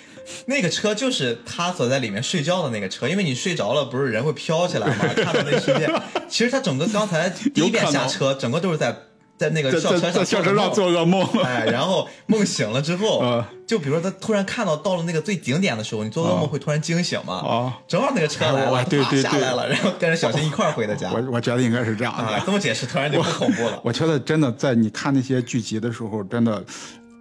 [0.45, 3.09] 那个车就是他所在里面睡觉的那个车？
[3.09, 4.95] 因为你睡着了，不是人会飘起来吗？
[5.15, 5.89] 看到那世界。
[6.29, 8.95] 其实他整个刚才第一遍下车，整个都是在
[9.41, 11.27] 在那个校车上在在校车上做做噩梦。
[11.43, 17.36] 哎，然后梦醒了之后， 嗯就比如说他突然看到到了那个最顶点的时候，你做噩梦会突然惊醒嘛？
[17.36, 21.10] 啊正好那个车来了，哎我对对对下来了，然后跟着小新一块儿回的家。
[21.12, 22.13] 我我觉得应该是这样
[22.45, 23.80] 这么解释突然就不恐怖了。
[23.84, 26.63] 我觉得真的在你看那些剧集的时候，真的，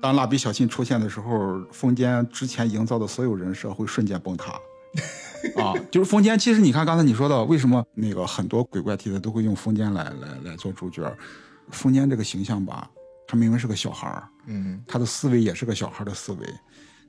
[0.02, 4.52] 当蜡笔小新出现的时候，风间之前营造的所有人设会瞬间崩塌。
[5.56, 6.36] 啊，就是风间。
[6.38, 11.02] 其实你看刚才你说的，为什么那个很多鬼怪题材都会用风间来来来做主角？
[11.70, 12.90] 风间这个形象吧，
[13.26, 16.46] 他明明是个小孩儿，嗯，他的思维也是个小孩的思维，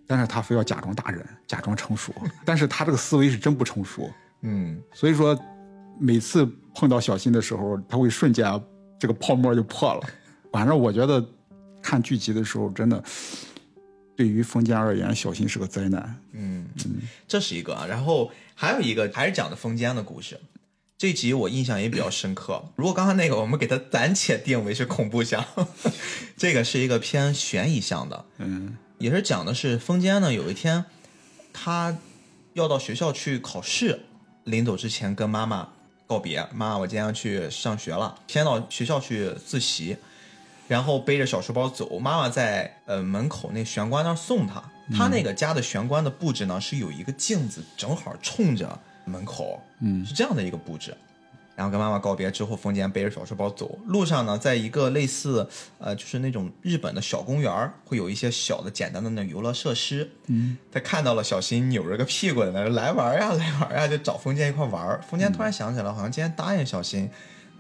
[0.08, 2.14] 但是他非要假装大人，假装成熟，
[2.46, 4.10] 但是他这个思维是真不成熟。
[4.42, 5.38] 嗯，所以说，
[6.00, 8.46] 每次碰到小新的时候，他会瞬间
[9.00, 10.02] 这个泡沫就破了。
[10.52, 11.24] 反正我觉得
[11.82, 13.04] 看剧集的时候，真的
[14.16, 16.16] 对于风间而言，小新是个灾难。
[16.34, 16.68] 嗯
[17.28, 17.86] 这是一个啊。
[17.88, 20.40] 然后还有一个还是讲的风间的故事。
[21.02, 22.64] 这集我印象也比较深刻。
[22.76, 25.44] 如果刚刚那个我们给它暂且定为是恐怖向，
[26.38, 30.86] 这个是一个偏悬疑向的，嗯也是讲的是风间呢有一天
[31.52, 31.98] 他
[32.54, 34.02] 要到学校去考试，
[34.44, 35.70] 临走之前跟妈妈
[36.06, 39.98] 告别，妈，我今天要去上学了，先到学校去自习。
[40.68, 44.64] 然后背着小书包走，妈妈在呃门口那玄关那儿送他。
[44.96, 48.80] 他那个家的玄关的布置呢，是有一个镜子正好冲着
[49.12, 50.96] 门口，嗯是这样的一个布置。
[51.54, 55.48] 然后跟妈妈告别之后，风间背着小书包走，路上呢，在一个类似
[55.78, 60.10] 呃，就是那种日本的小公园，会有一些小的简单的那游乐设施。
[60.28, 65.02] 嗯，他看到了小新扭着个屁股在那来玩呀来玩呀，就找风间一块玩儿。
[65.08, 67.08] 风间突然想起来，好像今天答应小新，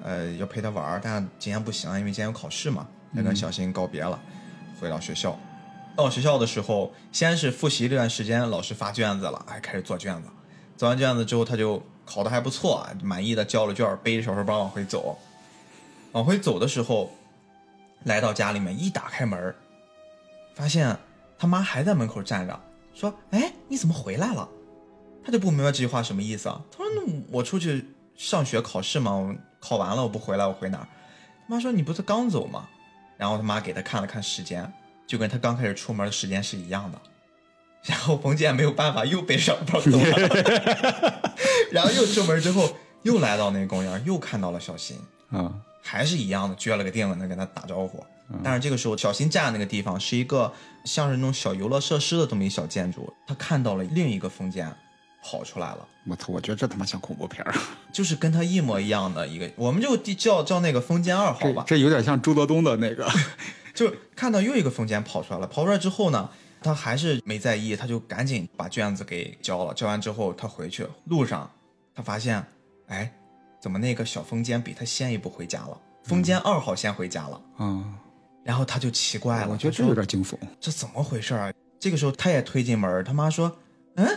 [0.02, 4.20] 呃，要陪他玩儿，但今天不行，因为今天有考试嘛，他跟小新告别了，
[4.80, 5.38] 回到学校。
[5.96, 10.30] 到学校的时候，先是复习这段时间，老师发卷子了，哎，开始做卷子。
[10.82, 15.16] 做完卷子之后，他就考得还不错啊，满意的交了卷，背着小书包往回走。
[16.14, 17.12] 往回走的时候，
[18.06, 19.54] 来到家里面，一打开门，
[20.56, 20.98] 发现
[21.38, 22.60] 他妈还在门口站着，
[22.96, 24.50] 说：“哎，你怎么回来了？”
[25.24, 26.60] 他就不明白这句话什么意思啊。
[26.72, 30.88] 他说：“那我出去上学考试嘛，我考完了我不回来，我回哪儿？”
[31.48, 32.68] 他妈说：“你不是刚走吗？”
[33.18, 34.74] 然后他妈给他看了看时间，
[35.06, 37.00] 就跟他刚开始出门的时间是一样的。
[37.84, 41.32] 然后冯建没有办法，又背上包走了。
[41.72, 44.98] 然后又出门之后，又来到那个公园，又看到了小新，
[45.32, 48.04] 啊还是一样的，撅了个腚在那跟他打招呼。
[48.44, 50.54] 但是这个时候，小新站的那个地方是一个
[50.86, 54.72] 像是那种小游乐设施的这么一小建筑，他看到了另一个风间
[55.24, 55.88] 跑出来了。
[56.08, 56.28] 我操！
[56.30, 57.54] 我觉得这他妈像恐怖片儿，
[57.92, 61.64] 就是跟他一模一样的一个，我们就叫叫那个风间二号吧。
[61.68, 63.10] 这这有点像朱德东的那个。
[63.74, 66.30] 就看到又一个风间跑出来了，跑出来之后呢，
[66.62, 69.74] 他还是没在意，他就赶紧把卷子给交了。
[69.74, 71.50] 交完之后，他回去路上，
[71.96, 72.44] 他发现，
[72.88, 73.12] 哎，
[73.60, 75.78] 怎么那个小风间比他先一步回家了？
[76.04, 77.84] 风间二号先回家了，啊，
[78.44, 80.36] 然后他就奇怪了，我觉得这有点惊悚。
[80.60, 81.52] 这怎么回事啊？
[81.80, 83.58] 这个时候他也推进门，他妈说
[83.98, 84.08] ：“嗯，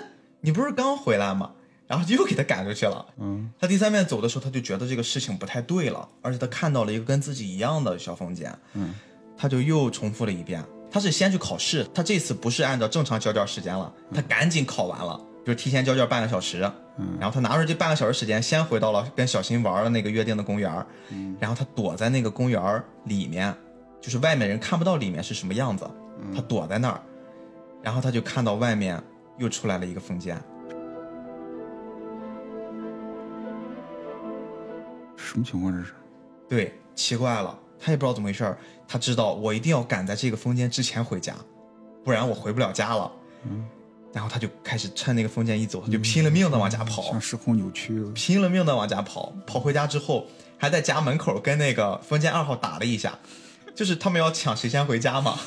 [0.40, 1.52] 你不是刚回来吗？”
[1.86, 3.06] 然后又给他赶出去了。
[3.18, 8.94] 嗯他第三遍走的时候，他就觉得这个事情不太对了，而且他看到了一个跟自己一样的小风间，嗯，
[9.36, 10.64] 他就又重复了一遍。
[10.94, 16.62] 他是先去考试，他这次不是按照正常交卷时间了，他赶紧考完了，就是提前交卷半个小时。
[16.96, 20.72] 嗯然后他拿出这半个小时时间，先回到了跟小新玩的那个约定的公园，
[21.10, 23.52] 嗯然后他躲在那个公园里面，
[24.00, 25.84] 就是外面人看不到里面是什么样子，
[26.32, 27.02] 他躲在那儿，
[27.82, 29.02] 然后他就看到外面
[29.38, 30.40] 又出来了一个风间，
[35.16, 35.92] 什么情况这是？
[36.48, 38.56] 对，奇怪了，他也不知道怎么回事儿。
[38.88, 41.34] 他知道我一定要赶在这个风间之前回家，
[42.02, 43.12] 不然我回不了家了。
[43.42, 43.66] 嗯，
[44.10, 48.10] 然后他就开始趁那个风间一走，他就拼了命的往家跑，像时空扭曲了。
[48.12, 49.34] 拼了命的往家跑。
[49.46, 53.18] 跑回家之后，还在家门口跟那个风间二号打了一下，
[53.74, 55.38] 就是他们要抢谁先回家嘛。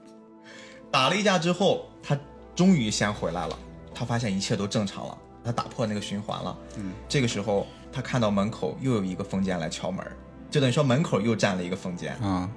[0.90, 2.18] 打了一架之后，他
[2.54, 3.58] 终于先回来了。
[3.94, 6.56] 他发现一切都正常了，他打破那个循环了。
[6.76, 10.06] 嗯，这个时候他看到门口又有一个风间来敲门，
[10.50, 12.14] 就等于说门口又站了一个风间。
[12.16, 12.48] 啊，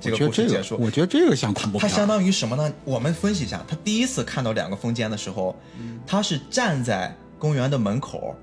[0.00, 0.76] 这个故事结束。
[0.78, 1.88] 我觉得这个像恐怖片儿。
[1.88, 2.72] 他相当于什么呢？
[2.84, 5.54] 我们分析一下，他第一次看到两个风间的时候，
[6.06, 8.34] 他是站在公园的门口，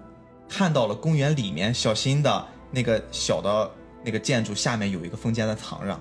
[0.48, 3.70] 看到了公园里面小新的那个小的
[4.04, 5.92] 那个建筑下面有一个风间在藏着。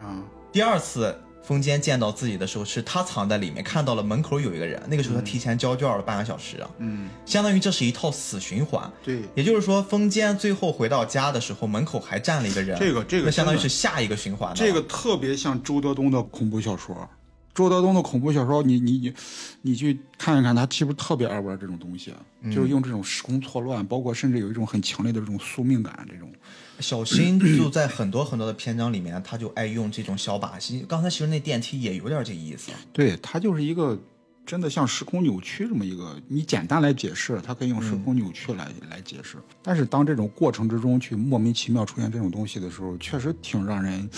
[0.00, 4.82] 啊，第二次风间见到自己的时候，是他藏在里面，看到了门口有一个人。
[4.88, 8.90] 那个时候他提前交卷了半个小时啊，嗯，相当于这是一套死循环。
[9.04, 12.78] 对，也就是说，风间最后回到家的时候，门口还站了一个人。
[12.80, 14.54] 这个这个那相当于是下一个循环。
[14.54, 17.08] 这个特别像周德东的恐怖小说。
[17.54, 19.14] 周德东的恐怖小说，你你你
[19.60, 22.12] 你去看一看，他是不是特别爱玩这种东西，
[22.52, 26.32] 就是用这种时空错乱，包括甚至有一种很强烈的这种宿命感，这种。
[26.80, 30.84] 小新就在很多很多的篇章里面，他就爱用这种小把戏。
[30.88, 32.72] 刚才其实那电梯也有点这意思。
[32.92, 33.98] 对，他就是一个
[34.44, 39.38] 真的像时空扭曲这么一个，你简单来解释，他可以用时空扭曲来、来解释。
[39.62, 44.08] 但是当这种过程之中去莫名其妙出现这种东西的时候，确实挺让人，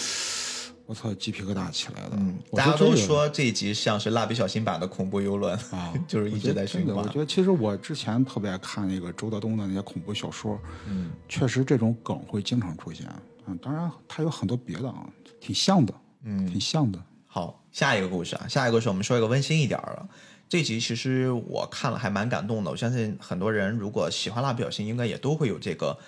[0.87, 2.11] 我操，鸡皮疙瘩起来了。
[2.13, 6.95] 嗯，大家都说这一集像是蜡笔小新版的恐怖游轮啊， 就是一直在循环。
[6.95, 13.05] 我觉得其实我之前特别爱看那个周德东的那些恐怖小说，嗯，确实这种梗会经常出现。
[13.47, 15.05] 嗯，当然它有很多别的啊，
[15.41, 17.03] 挺像的，嗯，挺像的。
[17.27, 20.09] 好，下一个故事啊，下一个故事我们说一个温馨一点的。
[20.49, 25.99] 这集其实我看了还蛮感动的，我相信很多人如果喜欢蜡笔小新，应该也都会有这个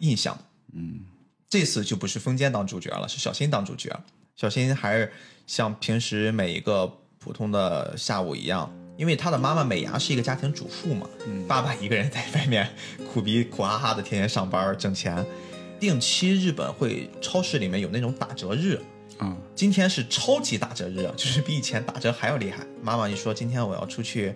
[0.00, 0.36] 印象。
[0.74, 1.00] 嗯，
[1.48, 3.98] 这次就不是风间当主角了，是小新当主角。
[4.36, 5.10] 小新还是
[5.46, 6.86] 像平时每一个
[7.18, 11.08] 普通的下午一样，因为他的妈妈美伢是一个家庭主妇嘛，
[11.48, 12.68] 爸爸一个人在外面
[13.10, 15.24] 苦逼苦哈哈的天天上班挣钱。
[15.80, 18.78] 定期日本会超市里面有那种打折日。
[19.18, 22.66] 啊，今天是超级打折日，就是比以前打折还要厉害。
[22.82, 24.34] 妈妈一说今天我要出去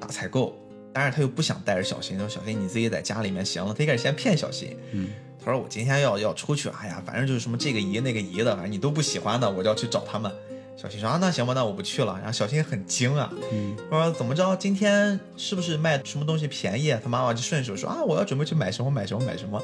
[0.00, 0.56] 打采购，
[0.92, 3.72] 但是他又不想带着小新，说小新你自己在家里面行了。
[3.72, 5.08] 他一开始先骗小新，嗯，
[5.44, 10.30] 他说我今天要要出去，哎呀，反正就是什么这个姨那个姨的，反正你都不喜欢的，我就要去找他们。
[10.76, 12.14] 小新说啊，那行吧，那我不去了。
[12.18, 16.94] 然后小新很惊啊，嗯，说怎么着，今天是不是卖什么东西便宜？
[17.02, 19.60] 他妈妈就顺手说啊，我要准备去买什么买什么买什么。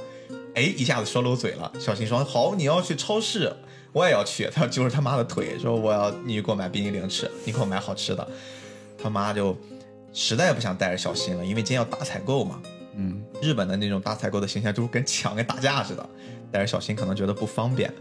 [0.55, 1.71] 哎，一下子说漏嘴了。
[1.79, 3.55] 小新说好，你要去超市。
[3.93, 8.27] 我也要去，他揪着他妈的腿说：“我要你给我买冰激凌吃，你给我买好吃的。”
[9.01, 9.57] 他妈就
[10.13, 12.61] 实在不想带着小新了，因为今天要大采购嘛。
[13.45, 16.09] 嗯，日本的那种大采购的形象就是跟抢跟打架似的，
[16.51, 17.93] 但是小新可能觉得不方便，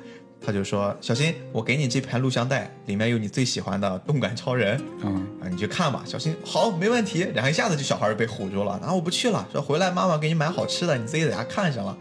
[0.46, 7.28] 他就说：“小新，我给你这盘录像带，里面有你最喜欢的动感超人，嗯啊，你去看吧。”小新好，没问题。
[7.34, 11.98] 然后一下子就小孩就被唬住了，然后我不去了，说回来妈妈给你买好吃的，你自己在家看上了。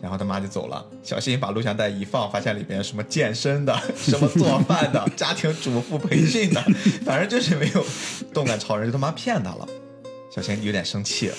[0.00, 6.62] 然后他妈就走了，小新把录像带一放，发现里面什么健身的、什么做饭的、家庭主妇培训的，
[7.04, 7.84] 反正就是没有
[8.32, 9.66] 动感超人，就他妈骗他了。
[10.30, 11.32] 小新有点生气，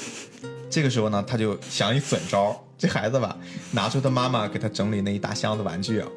[0.70, 3.36] 这个时候呢，他就想一损招，这孩子吧，
[3.72, 6.08] 拿出他妈妈给他整理那一大箱子玩具啊，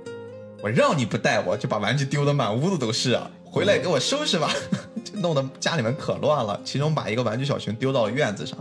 [0.63, 4.53] 我让你不带我就把玩具丢的满屋子都是啊，回来给我收拾吧，
[5.05, 6.61] 就弄得家里面可乱了。
[6.65, 8.59] 其中把一个玩具小熊丢到了院子上，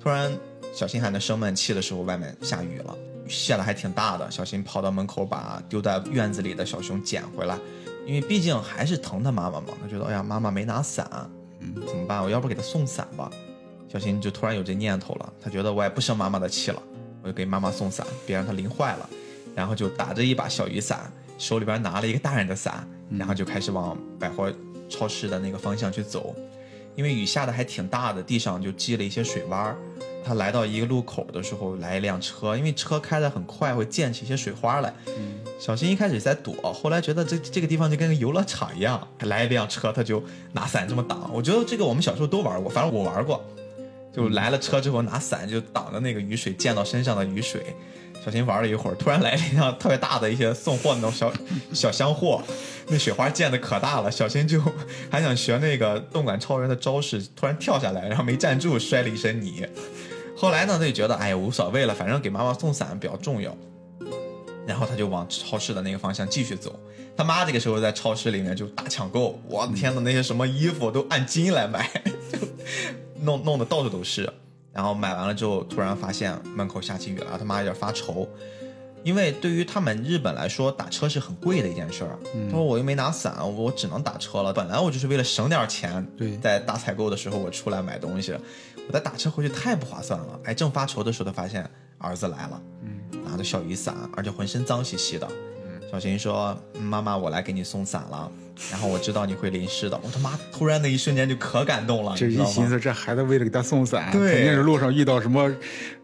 [0.00, 0.32] 突然。
[0.74, 2.94] 小新还在生闷气的时候，外面下雨了，
[3.28, 4.30] 下的还挺大的。
[4.30, 7.58] 小新跑到门口，把丢在院子里的小熊捡回来，
[8.06, 9.68] 因为毕竟还是疼他妈妈嘛。
[9.82, 11.08] 他觉得，哎呀，妈妈没拿伞，
[11.60, 12.22] 嗯，怎么办？
[12.22, 13.30] 我要不给他送伞吧？
[13.88, 15.32] 小新就突然有这念头了。
[15.42, 16.82] 他觉得我也不生妈妈的气了，
[17.22, 19.08] 我就给妈妈送伞，别让她淋坏了。
[19.54, 24.52] 然后就打着一把小雨伞，手里边拿了一个大人的伞，然后就开始往百货
[24.88, 26.34] 超市的那个方向去走。
[26.94, 29.74] 因为雨下的还挺大的，地上就积了一些水洼。
[30.24, 34.92] 他来到一个路口的时候，来一辆车，因为车开得很快，会溅起一些水花来。
[35.58, 40.22] 小新一开始在躲，后来觉得这这个地方就跟个游乐场一样，来一辆车，他就
[40.52, 41.30] 拿伞这么挡。
[41.32, 43.44] 我觉得这个我们小时候都玩过，反正我玩过，
[44.16, 47.62] 就来了车之后拿伞就挡着那个雨水溅到身上的雨水。
[48.24, 51.32] 小新玩了一会儿，突然来了一辆特别大的一些送货那种小
[51.72, 52.42] 小箱货，
[52.88, 54.10] 那雪花溅的可大了。
[54.10, 54.60] 小新就
[55.08, 59.64] 还想学那个动感超人的招式，突然跳下来，然后没站住，摔了一身泥。
[60.36, 63.56] 后来呢，他就觉得哎呀无所谓了，反正给妈妈送伞比较重要。
[64.66, 66.78] 然后他就往超市的那个方向继续走。
[67.16, 71.90] 他妈这个时候在超市里面就大抢购，我的天呐，那些什么衣服都按斤来买，
[72.30, 72.38] 就
[73.22, 74.30] 弄弄得到处都是。
[74.72, 78.28] 然后买完了之后，突然发现门口下起雨了，他妈有点发愁，
[79.02, 82.18] 因为对于他们日本来说，打车是很贵的一件事儿。
[82.50, 84.52] 他说我又没拿伞，我只能打车了。
[84.52, 88.36] 本来我就是为了省点钱，对，在大采购的时候我出来买东西，
[88.86, 90.38] 我再打车回去太不划算了。
[90.44, 92.62] 哎，正发愁的时候，他发现儿子来了，
[93.26, 95.28] 拿着小雨伞，而且浑身脏兮兮的。
[95.90, 98.30] 小新说：“妈妈，我来给你送伞了。
[98.70, 99.98] 然后我知道你会淋湿的。
[100.02, 105.50] 我他妈突然那一瞬间就可感动了，这一寻思，这孩子为了给他送伞，肯定是路上遇到什么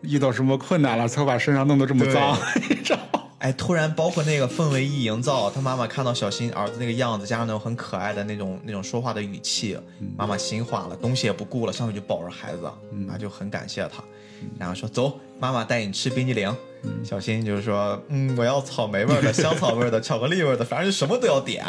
[0.03, 2.39] 遇到什么困难了，才把身上弄得这么脏，
[2.71, 3.23] 你知道吗？
[3.39, 9.77] 哎，突然包括那个氛围一营造，他妈妈看到小新儿子那个样子，加上那种很可爱的那种那种说话的语气，
[10.17, 12.67] 妈妈心化了，东西也不顾了，上去就抱着孩子，
[13.11, 14.05] 啊，就很感谢他，
[14.59, 16.55] 然后说走，妈妈带你吃冰激凌。
[17.05, 21.65] 小新就是说，嗯，我要草莓味的、 香草味的、巧克力味的，反正就什么都要点。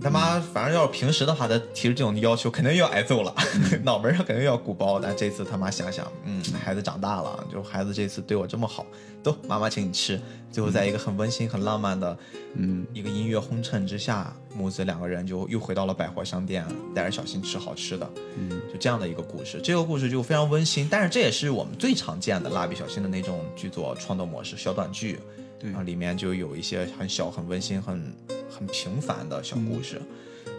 [0.00, 3.34] 他妈，反正要是平时的话，他提出这种要求，肯定又要挨揍了，
[3.82, 5.00] 脑门上肯定又要鼓包。
[5.00, 8.86] 但这次他妈想想，嗯，孩子长大了，就孩子这次对我这么好，
[9.24, 10.20] 走，妈妈请你吃。
[10.50, 12.16] 最后在一个很温馨、很浪漫的，
[12.54, 19.60] 嗯，一个音乐轰衬之下，母子两个人就又回到了百货商店，带着小新吃好吃的，嗯，就这样的一个故事。
[19.62, 25.18] 这个故事就非常温馨，但是这也是我们最常见的蜡笔小新的那种剧作创作模式，小短剧。
[25.58, 28.14] 对啊，里面就有一些很小、很温馨、很
[28.48, 30.00] 很平凡的小故事。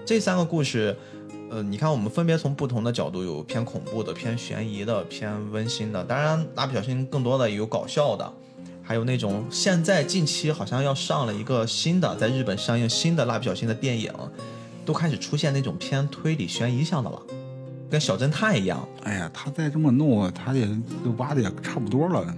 [0.05, 0.95] 这三个故事，
[1.49, 6.03] 呃，你看我们分别从不同的角度，有偏恐怖的、偏悬疑的、偏温馨的。
[6.03, 8.33] 当然，蜡笔小新更多的有搞笑的，
[8.81, 14.11] 还有那种现在近期好像要上了一个新的，在日本上映新的蜡笔小新的电影，
[14.85, 17.21] 都开始出现那种偏推理悬疑向的了，
[17.89, 18.87] 跟小侦探一样。
[19.03, 20.67] 哎呀，他再这么弄，他也
[21.17, 22.35] 挖的也差不多了。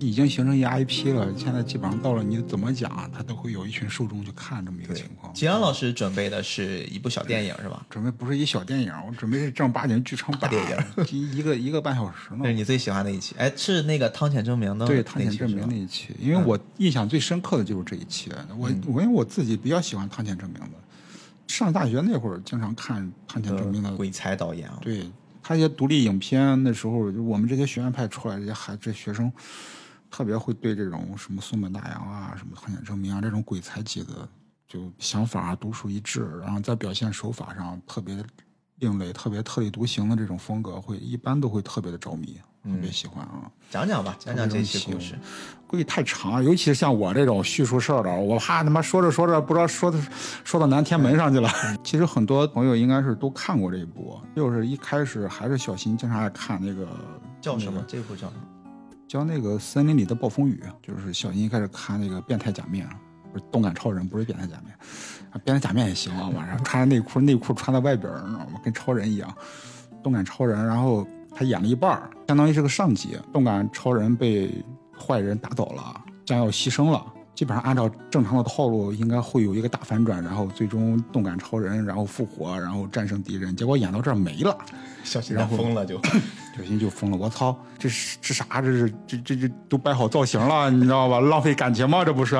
[0.00, 5.32] 已经形成一 IP 了，现在基本上到了你怎么讲，他都会有一群受众去看这么一个情况。
[5.34, 7.84] 吉安老师准备的是一部小电影是吧？
[7.90, 12.38] 准备不是一小电影，我准备是正儿八经剧场版电影，一一个一个半小时呢。
[12.40, 13.34] 那是你最喜欢的一期？
[13.38, 18.32] 哎，是那个汤浅证明的对汤浅证明那一期，因为我印象最深刻的就是这一期。
[18.56, 20.70] 我我因为我自己比较喜欢汤浅证明的，
[21.46, 24.68] 上大学那会儿经常看汤浅证明的鬼才导演。
[24.80, 25.04] 对
[25.42, 29.30] 他一些独立影片，那时候我们这些学院派出来这些孩这学生。
[30.10, 34.28] 特别会对这种什么松本大洋啊、什么汤浅证明啊这种鬼才级的，
[34.66, 38.22] 就想法啊独树一帜，然后在表现手法上特别
[38.76, 43.50] 另类、特别特立独行的这种风格，会一般都会特别的着迷，特别喜欢啊。
[43.70, 45.18] 讲讲吧，讲讲这期故事，
[45.66, 50.00] 估计太长，尤其是像我这种叙述事儿的，我怕他妈说着说着不知道说的
[50.44, 51.48] 说到南天门上去了。
[51.84, 56.88] 其实很多朋友应该是都看过这一部，就是一开始还是小新经常爱看那个
[57.40, 57.84] 叫什么？
[57.86, 58.42] 这部叫什么？
[59.10, 62.88] 叫那个森林里的暴风雨，就是小新一开始看那个变态假面，
[63.32, 64.72] 不是动感超人，不是变态假面，
[65.32, 68.60] 啊，变态假面也行啊，晚上穿着内裤，内裤穿在外边，你知道吗？
[68.62, 69.28] 跟超人一样，
[70.00, 71.04] 动感超人，然后
[71.34, 74.64] 他演了一半，相当于是个上集，动感超人被
[74.96, 77.04] 坏人打倒了，将要牺牲了。
[77.34, 83.56] 基本上按照正常的套路，应该会有一个大反转，然后最终动感超人，然后复活，然后战胜敌人。
[83.56, 84.56] 结果演到这儿没了，
[85.02, 85.98] 小新疯了就，
[86.56, 87.16] 小新就疯了。
[87.16, 88.60] 我操，这是这啥？
[88.60, 91.20] 这是这这这都摆好造型了，你知道吧？
[91.20, 92.04] 浪费感情吗？
[92.04, 92.36] 这不是？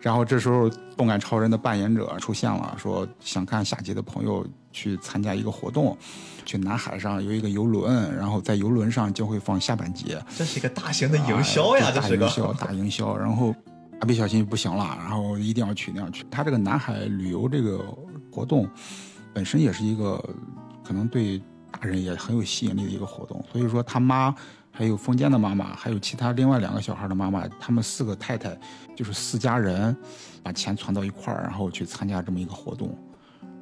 [0.00, 5.96] 然后这时候动感超人的扮演者出现了，说想看下集的朋友去参加一个活动，
[6.44, 10.16] 去南海上有一个游轮，然后在游轮上就会放下半集。
[10.36, 12.28] 这是一个大型的营销呀，这是个
[12.58, 13.54] 大营销，然后。
[13.98, 16.22] 蜡笔小新不行了，然后一定要去，一定要去。
[16.30, 17.78] 他这个南海旅游这个
[18.30, 18.68] 活动，
[19.32, 20.22] 本身也是一个
[20.84, 21.44] 可能对大
[21.86, 23.42] 人也很有吸引力的一个活动。
[23.52, 24.34] 所以说，他妈
[24.70, 28.58] 还有封建的妈妈，还有其他另外两个小孩的妈妈，他们四个太太
[28.94, 29.96] 就是四家人，
[30.42, 32.96] 把钱攒到一块儿，然后去参加这么一个活动。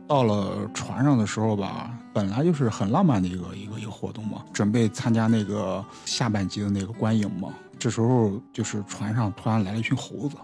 [0.07, 7.49] 到了船上的时候吧，本来就是很浪漫的一个一个一个活动嘛，准备参加那个下半集的那个观影嘛。
[7.79, 10.37] 这时候就是船上突然来了一群猴子，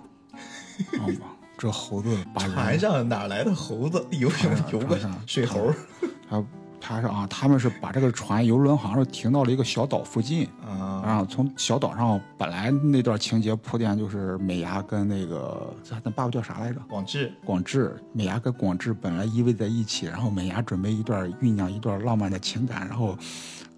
[0.90, 1.26] 知道吗？
[1.58, 4.02] 这猴子把船上哪来的猴子？
[4.12, 5.70] 游泳游个水猴？
[6.28, 6.42] 他
[6.80, 16.80] 他是啊，他们是把这个船游轮好像是停到了一个小岛附近啊，然后从小岛上本来那段情节铺垫就是美伢跟那个咱爸爸叫啥来着？
[16.88, 23.16] 广志，广志，美伢跟广志本来依偎在一起，然后美伢准备一段酝酿一段浪漫的情感，然后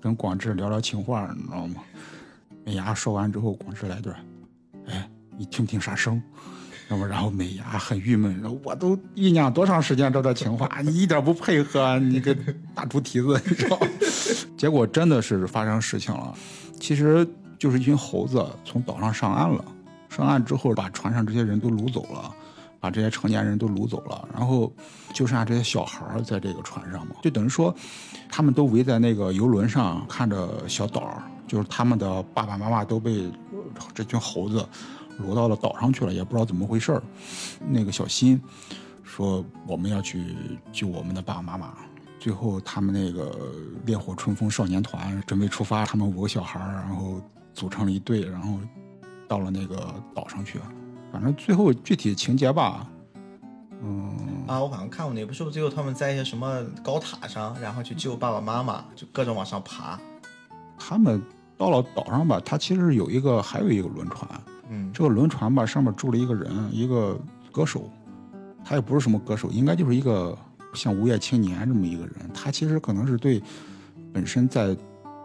[0.00, 1.82] 跟广志聊聊情话，你知道吗？
[2.64, 4.16] 美伢说完之后，广志来段
[4.86, 6.22] ：“哎，你听不听啥声？”
[6.93, 12.36] 那么，然后美伢很郁闷：“然后我都酝酿多长时间这段情话，你一点不配合，你个
[12.74, 13.80] 大猪蹄子，你知道？”
[14.59, 16.34] 结果真的是发生事情了，
[16.78, 17.26] 其实
[17.59, 19.64] 就是一群猴子从岛上上岸了。
[20.11, 22.30] 上岸之后，把船上这些人都掳走了，
[22.78, 24.70] 把这些成年人都掳走了，然后
[25.14, 27.74] 就剩下这些小孩在这个船上嘛，就等于说，
[28.28, 31.22] 他们都围在那个游轮上看着小岛。
[31.49, 33.30] 就是他们的爸爸妈妈都被
[33.93, 34.66] 这群猴子
[35.20, 37.02] 掳到了岛上去了，也不知道怎么回事儿。
[37.68, 38.40] 那个小新
[39.02, 40.24] 说：“我们要去
[40.72, 41.74] 救我们的爸爸妈妈。”
[42.20, 43.52] 最后，他们那个
[43.84, 47.20] 烈火春风少年团准备出发，他们五个小孩儿，然后
[47.52, 48.58] 组成了一队，然后
[49.26, 50.60] 到了那个岛上去。
[51.10, 52.88] 反正最后具体情节吧，
[53.82, 59.98] 嗯啊，我好像看过那部，是不是最后他们在一些什么高塔上，然后去救爸爸妈妈，就各种往上爬？
[60.78, 61.20] 他们。
[61.58, 64.28] 到了岛上吧，它其实有一个，还有一个轮船，
[64.68, 67.90] 嗯这个轮船吧，上面住了一个人，一个歌手，
[68.64, 70.36] 他也不是什么歌手，应该就是一个
[70.74, 72.14] 像无业青年这么一个人。
[72.32, 73.42] 他其实可能是对
[74.12, 74.76] 本身在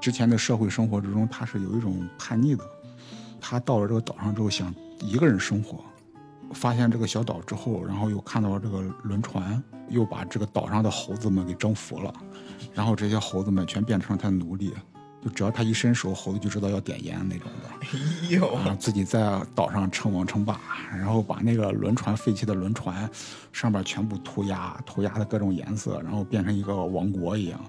[0.01, 2.63] 之前的社会生活之中，他是有一种叛逆的。
[3.39, 5.83] 他到了这个岛上之后，想一个人生活，
[6.53, 12.13] 发现这个小岛之后，然后又看到了这个轮船，又把这个岛上的猴子们给征服了，
[12.73, 14.73] 然后这些猴子们全变成了他的奴隶。
[15.23, 17.69] 就只要他一伸手，猴子就知道要点烟那种的。
[17.81, 20.59] 哎呦，啊，自己在岛上称王称霸，
[20.91, 23.09] 然后把那个轮船废弃的轮船
[23.51, 27.59] 上面全部涂鸦，涂鸦的各种颜色，然后变成一个王国一样，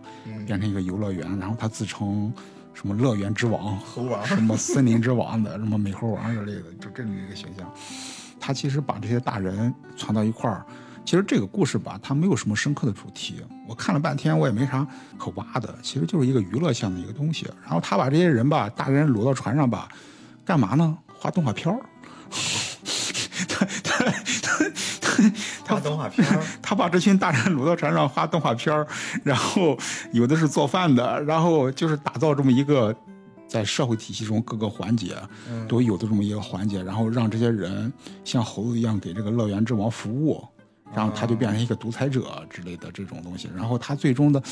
[0.46, 2.32] 变成一个游乐园，然后他自称
[2.74, 7.72] 什么乐园之王、猴王什么森林之王的，什么美猴王之类的，就这么一个形象。
[8.38, 10.64] 他其实把这些大人攒到一块儿。
[11.08, 13.36] 其实这个故事吧，它没有什么深刻的主题。
[13.66, 14.86] 我看了半天，我也没啥
[15.16, 17.46] 可挖的，其实就是一个娱乐向的一个东西。
[17.62, 19.88] 然后他把这些人吧，大人掳到船上吧，
[20.44, 20.98] 干嘛呢？
[21.18, 21.80] 画动画片儿。
[23.48, 24.04] 他他
[25.64, 28.86] 他画动画片儿， 他把这群大人掳到船上画动画片儿，
[29.24, 29.78] 然后
[30.12, 32.94] 有的是做饭的，然后就是打造这么一个
[33.46, 35.16] 在社会体系中各个环节
[35.66, 37.90] 都有的这么一个环节，然后让这些人
[38.26, 40.46] 像猴子一样给这个乐园之王服务。
[40.94, 44.42] 然后他就变成一个独裁者之类的这种东西，然后他最终的，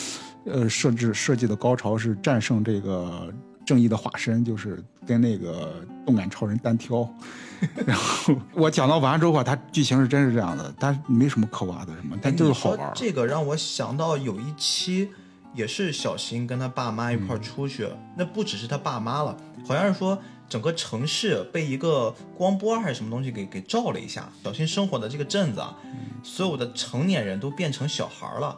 [0.45, 3.32] 呃，设置设计的高潮是战胜这个
[3.64, 7.09] 正义的化身，就是跟那个动感超人单挑。
[7.87, 12.93] 然后我讲到完之后啊，他剧情是真是这样的，但没什么可挖的什么，但就是好玩哎。
[12.95, 15.09] 这个让我想到有一期
[15.55, 20.18] 也是小新跟他爸妈一块儿出去，那不只是他爸妈了，好像是说。
[20.49, 25.76] 整个城市被一个光波还是什么东西给给照了一下，小新生活的这个镇子，啊，
[26.22, 28.57] 所有的成年人都变成小孩了，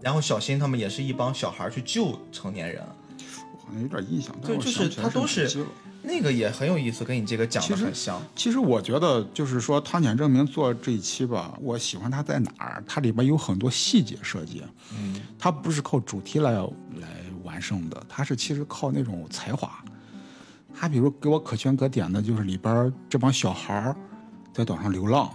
[0.00, 2.82] 然后小新他们也是一帮小孩去救成年人，
[3.52, 5.66] 我好像有点印象，对，就是他都是
[6.00, 8.22] 那个也很有意思，跟你这个讲的很像。
[8.34, 12.82] 其实我觉得就是说汤浅证明做这一期吧，我喜欢他在哪儿？
[12.86, 14.62] 它里边有很多细节设计，
[14.96, 17.08] 嗯，它不是靠主题来来
[17.42, 19.84] 完胜的，它是其实靠那种才华。
[20.74, 23.94] 他比如给我可圈可点的，就是里边这帮小孩
[24.52, 25.30] 在岛上流浪，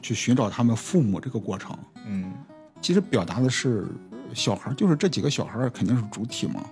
[0.00, 1.76] 去寻找他们父母这个过程。
[2.06, 2.32] 嗯，
[2.80, 3.86] 其实表达的是
[4.34, 6.64] 小孩，就是这几个小孩肯定是主体嘛，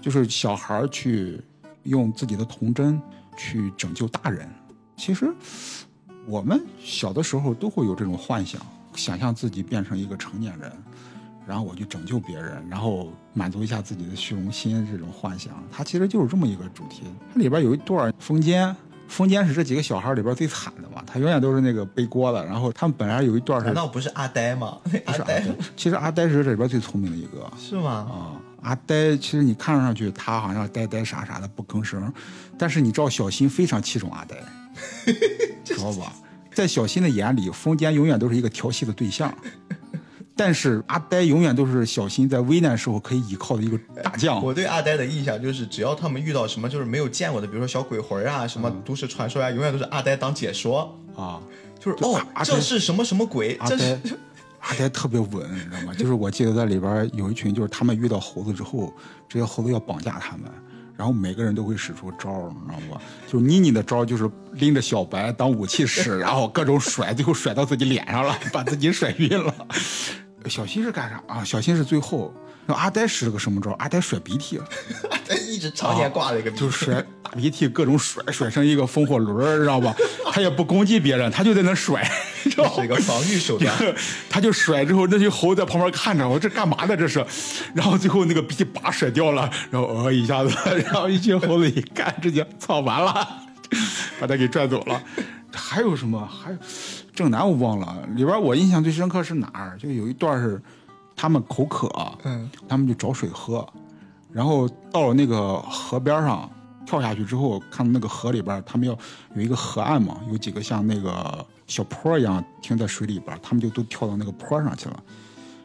[0.00, 1.40] 就是小孩去
[1.84, 3.00] 用自己的童真
[3.36, 4.48] 去拯救大人。
[4.96, 5.32] 其实
[6.26, 8.60] 我们小的时候都会有这种幻想，
[8.94, 10.72] 想象自己变成一个成年人。
[11.46, 17.02] 然后我去拯救别人，然后满足一下自己的虚荣心，这种幻想，它其实就是这么一个主题。
[17.32, 18.74] 它里边有一段风间，
[19.06, 22.44] 风间是这几个小孩里边最惨的嘛，他永远都是那个背锅的。
[22.44, 24.78] 然后他们本来有一段是，难道不是阿呆吗？
[24.82, 25.44] 不 是阿呆，
[25.76, 27.90] 其实阿呆是这里边最聪明的一个，是吗？
[28.10, 32.12] 啊，阿呆其实你看上去他好像呆呆傻傻的不吭声，
[32.58, 34.36] 但是你知道小新非常器重阿呆，
[35.64, 36.12] 知道吧？
[36.52, 39.32] 在小新的眼里，风间永远都是一个调戏的对象。
[40.38, 44.40] 但是阿呆永远都是小新在危难时候可以依靠的一个大将。
[44.40, 51.42] 我对阿呆的印象就是，只要他们遇到什么就是没有见过的，比如说小鬼魂啊、什么都市传说啊，永远都是阿呆当解说啊，
[51.80, 53.58] 就是哦，这是什么什么鬼？
[53.66, 53.98] 这是
[54.60, 55.92] 阿呆特别稳，你知道吗？
[55.92, 58.94] 就是我记得在里边有一群，就是他们遇到猴子之后，
[59.28, 60.44] 这些猴子要绑架他们，
[60.96, 63.02] 然后每个人都会使出招，你知道吧？
[63.26, 69.52] 就是妮妮的招就是拎着小白当武器使，然后各种甩，最后甩到自己脸上了， 把自己甩晕了。
[70.48, 71.44] 小新是干啥啊？
[71.44, 72.32] 小新是最后，
[72.66, 73.70] 那阿呆使了个什么招？
[73.72, 74.58] 阿呆甩鼻涕，
[75.10, 79.94] 阿呆一直常年挂着一个，就甩大鼻涕，各种甩，甩成一个风火轮，知道吧？
[80.32, 82.08] 他也不攻击别人，他就在那甩，
[82.44, 83.74] 这是一个防御手段。
[84.28, 86.96] 他就甩之后，那群猴在旁边看着，我这干嘛呢？
[86.96, 87.24] 这是，
[87.74, 90.50] 然后最后那个鼻涕叭甩掉了，然后呃一下子，
[90.84, 93.28] 然后一群猴子一看，直接操完了，
[94.20, 95.02] 把他给拽走了。
[95.52, 96.26] 还有什么？
[96.26, 96.56] 还有。
[97.18, 99.76] 正南我忘了，里边我印象最深刻是哪儿？
[99.76, 100.62] 就有一段是
[101.16, 101.90] 他们口渴，
[102.22, 103.68] 嗯，他们就找水喝，
[104.32, 106.48] 然后到了那个河边上，
[106.86, 108.96] 跳下去之后，看到那个河里边，他们要
[109.34, 115.02] 有一个河岸嘛，有几个像那个小坡一样停在水里边，他们就都跳到那个坡上去了。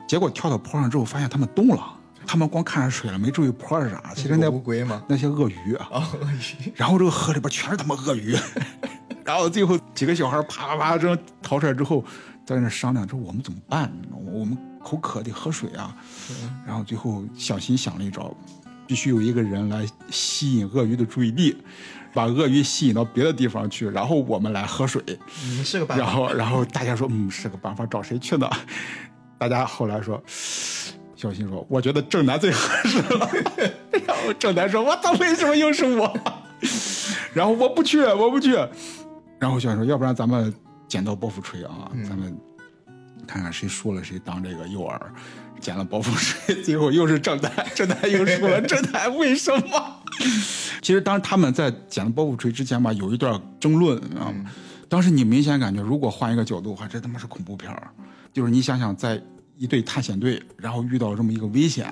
[0.07, 1.83] 结果跳到坡上之后，发现他们动了，
[2.25, 4.01] 他们光看着水了，没注意坡是啥。
[4.15, 5.03] 其实那乌龟嘛？
[5.07, 5.87] 那些鳄鱼啊，
[6.19, 6.73] 鳄鱼。
[6.73, 8.35] 然后这个河里边全是他妈鳄鱼。
[9.25, 12.03] 然后最后几个小孩啪啪啪这逃出来之后，
[12.45, 13.91] 在那商量，说我们怎么办？
[14.31, 15.95] 我们口渴得喝水啊。
[16.65, 18.35] 然后最后小新想了一招，
[18.85, 21.55] 必须有一个人来吸引鳄鱼的注意力，
[22.13, 25.01] 把鳄鱼吸引到别的地方去，然后我们来喝水。
[25.45, 26.03] 嗯，是个办法。
[26.03, 28.49] 然后，然后大家说，嗯，是个办法，找谁去呢？
[29.37, 30.21] 大家后来说，
[31.15, 33.29] 小新说，我觉得正南最合适了。
[34.05, 36.13] 然后正南说，我操，为什么又是我？
[37.33, 38.55] 然后我不去，我不去。
[39.43, 40.53] 然后小新说，要不然咱们
[40.87, 42.33] 捡到包袱锤啊，咱们
[43.27, 44.97] 看看谁输了谁当这个诱饵。
[45.59, 48.61] 捡了包袱锤， 最后又是正太，正太又输了。
[48.63, 50.01] 正太为什么？
[50.81, 54.01] 其实当时他们在捡了包袱锤之前吧，有一段争论？
[54.87, 57.91] 当时你明显感觉，如果换一个角度的话，这他妈是恐怖片儿。
[58.31, 59.21] 就是你想想，在
[59.57, 61.85] 一队探险队，然后遇到这么一个危险，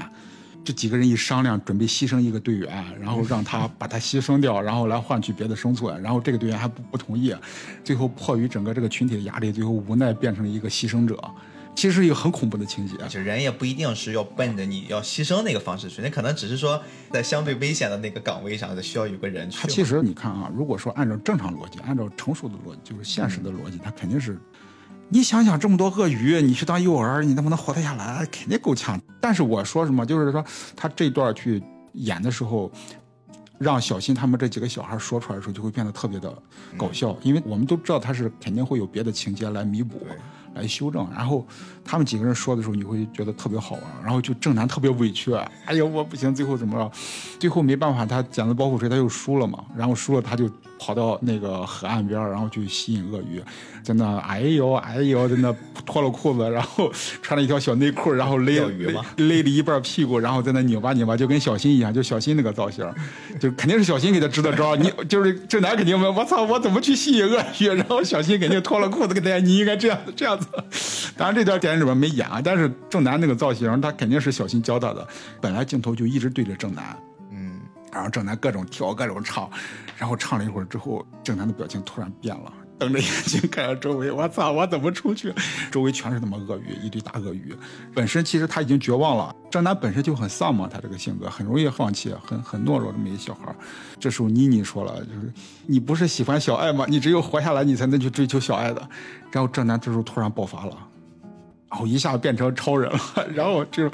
[0.64, 7.36] 这几个人一商量，准备牺牲一个队员，然后让他把他牺牲掉， 然后来换取别的生存，然后这个队员还不不同意，
[7.84, 11.20] 最后迫于整个这个群体的压力，最后无奈变成了一个牺牲者。
[11.74, 19.58] 其实是一个很恐怖的情节，就人也不一定是要奔着你要牺牲那个方式去，那可能只是说在相对危险的那个岗位上，需要有个人去。
[19.62, 24.38] 他其实你看啊，如果说按照正常逻辑，按照成熟的逻辑，就是现实的逻辑，他肯定是，
[25.14, 28.26] 你想想这么多鳄鱼，你去当诱饵，你能不能活得下来？
[28.32, 28.98] 肯定够呛。
[29.20, 30.42] 但是我说什么，就是说
[30.74, 32.72] 他这段去演的时候，
[33.58, 36.34] 让小新他们这几个小孩说出来的时候，就会变得特别的
[36.78, 40.08] 搞笑，因为我们都知道他是肯定会有别的情节来弥补。
[40.54, 41.48] 来修正，然后
[41.84, 43.84] 他们几个人说的时候，你会觉得特别好玩。
[44.04, 45.34] 然后就郑南特别委屈，
[45.66, 46.92] 哎呀，我不行，最后怎么着？
[47.40, 49.64] 最后没办法，他捡了包袱锤，他又输了嘛。
[49.76, 53.42] 然后输了，他就跑到那个河岸边，然后去吸引鳄鱼，
[53.84, 55.54] 在那哎呦哎呦，在那
[55.86, 62.88] 脱了裤子，然后穿了一条小内裤，然后勒勒勒了一半屁股，然后在那拧巴拧巴，就跟小新一样，就小新那个造型，
[63.40, 64.76] 就肯定是小新给他支的招。
[64.76, 67.68] 你就是郑南肯定问，我操，我怎么去吸引鳄鱼？
[67.68, 70.48] 然后小新肯定脱了裤子给大家，你应该这样这样子。
[71.18, 75.08] 当然，这段电影里边没演啊，但是郑楠那个造型，他肯定是小心教他的。
[75.40, 76.98] 本来镜头就一直对着郑楠，
[77.32, 77.62] 嗯，
[77.94, 79.50] 然后郑楠各种跳，各种唱，
[79.98, 85.34] 然后唱了一会儿之后，郑楠的表情突然变了，瞪着眼睛看着周围，我操，我怎么出去？
[85.72, 87.56] 周围全是他妈鳄鱼，一堆大鳄鱼。
[87.94, 93.56] 本身其实他已经绝望了，郑楠本身就很丧嘛，他这个性格很容易放弃，很很懦弱这么一小孩。
[93.98, 95.32] 这时候妮妮说了，就是
[95.68, 96.86] 你不是喜欢小爱吗？
[96.90, 98.86] 你只有活下来，你才能去追求小爱的。
[99.32, 100.78] 然后郑楠这时候突然爆发了，
[101.72, 103.00] 然后一下变成超人了，
[103.34, 103.90] 然后就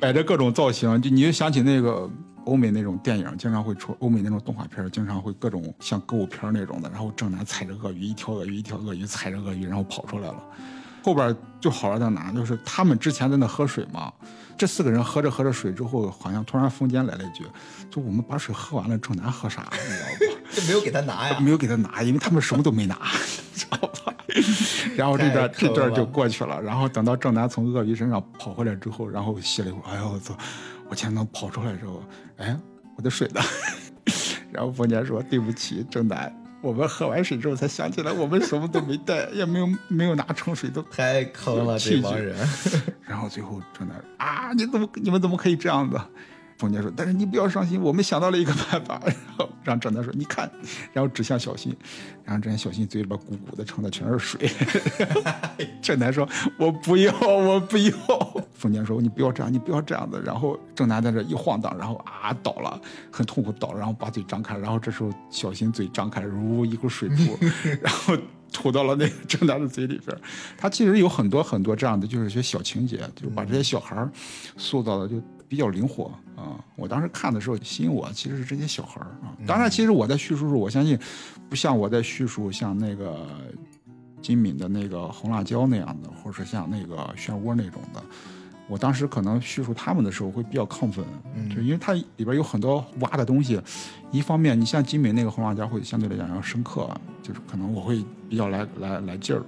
[0.00, 2.10] 摆着各种造型，就你就想起那个
[2.44, 6.90] 欧美那种电影，经常会出欧美那种动画片，经常会各种像歌舞片那种的。
[6.90, 10.42] 然后正南踩着鳄鱼，一条鳄鱼一条鳄鱼踩着鳄鱼，然后跑出来了。
[11.02, 12.32] 后边就好玩在哪？
[12.32, 14.12] 就是他们之前在那喝水嘛，
[14.58, 17.44] 这四个人喝着喝着水之后，好像突然风间来了一句
[17.90, 20.40] ：“就我们把水喝完了，正南喝啥？”你知道不？
[20.60, 21.38] 就没有给他拿呀？
[21.40, 22.98] 没有给他拿，因为他们什么都没拿？
[24.96, 26.60] 然后这段这段就过去了。
[26.62, 30.36] 然后等到郑南从鳄鱼身上跑回来之后，然后歇了一哎呦我操！
[30.88, 32.02] 我前能跑出来之后，
[32.38, 32.56] 哎，
[32.96, 33.40] 我的水呢？
[34.52, 42.36] 然后冯年说：“对不起，郑南。”我们喝完水之后才想起来，我们什么都没带，也没有没有拿冲水，都太坑了这帮人。
[43.06, 45.98] 然后最后郑南啊，你怎么你们怎么可以这样子？
[46.60, 50.50] 冯杰说：“但是你不要伤心，我们想到了一个办法。”然后让郑楠说：“你看。
[50.92, 51.74] ”然后指向小新，
[52.22, 54.50] 然后这小新嘴里边鼓鼓的盛的全是水。
[55.80, 56.28] 郑楠说
[56.60, 57.92] ：“我不要，我不要。”
[58.52, 62.78] 冯杰说：“你不要这样，你不要这样子。”然后郑楠在这一晃荡，然后啊倒了，
[63.10, 67.38] 很痛苦倒了，然后把嘴张开，然后这时候小新嘴张开，如一股水柱，
[67.80, 68.14] 然后
[68.52, 70.14] 吐 到了那个郑楠的嘴里边。
[70.58, 74.06] 他其实有很多很多这样的，就是一些小情节，就把这些小孩
[74.58, 75.16] 塑造的就。
[75.50, 76.64] 比较灵活啊！
[76.76, 79.34] 我当时看的时候，吸引我其实是这些小孩儿啊。
[79.44, 80.96] 当然，其实我在叙述时，我相信
[81.48, 83.26] 不像我在叙述像那个
[84.22, 88.00] 金敏的那个红辣椒那样的，或者是像那个漩涡那种的。
[88.68, 91.04] 我当时可能叙述他们的时候会比较亢奋，
[91.52, 93.60] 就因为它里边有很多挖的东西。
[94.12, 96.88] 一方面，你像金敏那个红辣椒会相对来讲要深刻，
[97.24, 99.42] 就是可能我会比较来来来劲儿，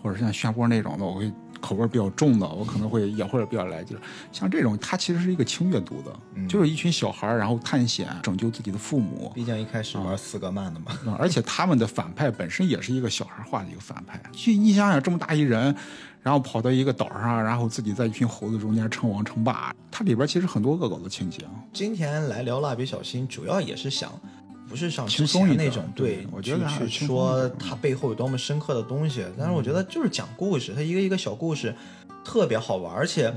[0.00, 1.32] 或者像漩涡那种的，我会。
[1.60, 3.96] 口味比较重的，我可能会也会比较来劲。
[4.32, 9.30] 像这种，它其实是一个轻阅读的，就是一群小孩儿，然后探险拯救自己的父母。
[9.34, 14.20] 毕竟一开始玩斯格曼的嘛，而且他们的反派本身也是一个小孩画的一个反派。
[14.32, 15.74] 就你想想，这么大一人，
[16.22, 21.44] 然后跑到一个岛上，然后自己在一群猴子中间称王称霸，它里边其实很多恶搞的情节。
[21.72, 24.12] 今天来聊蜡笔小新，主要也是想。
[24.68, 31.74] 不是像之前那种对，我觉得去说它背后有多么深刻的东西，但是我觉得就是讲故事，它一个一个小故事
[32.24, 33.32] 特别好玩，而且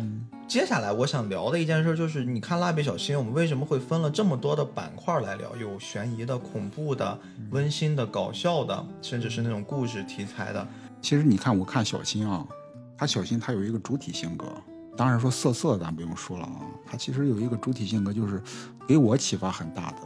[0.47, 5.55] 接下来我想聊的一件事就是，你看蜡笔小新，我们为什么会分了这么多的板块来聊？
[5.55, 7.17] 有悬疑的、恐怖的、
[7.51, 10.67] 温馨的、搞笑的，甚至是那种故事题材的。
[11.01, 12.43] 其实你看，我看小新啊，
[12.97, 14.47] 他小新他有一个主体性格，
[14.97, 18.41] 当然说色色咱不用说了啊，他其实有一个主体性格，就是
[18.87, 19.97] 给我启发很大的，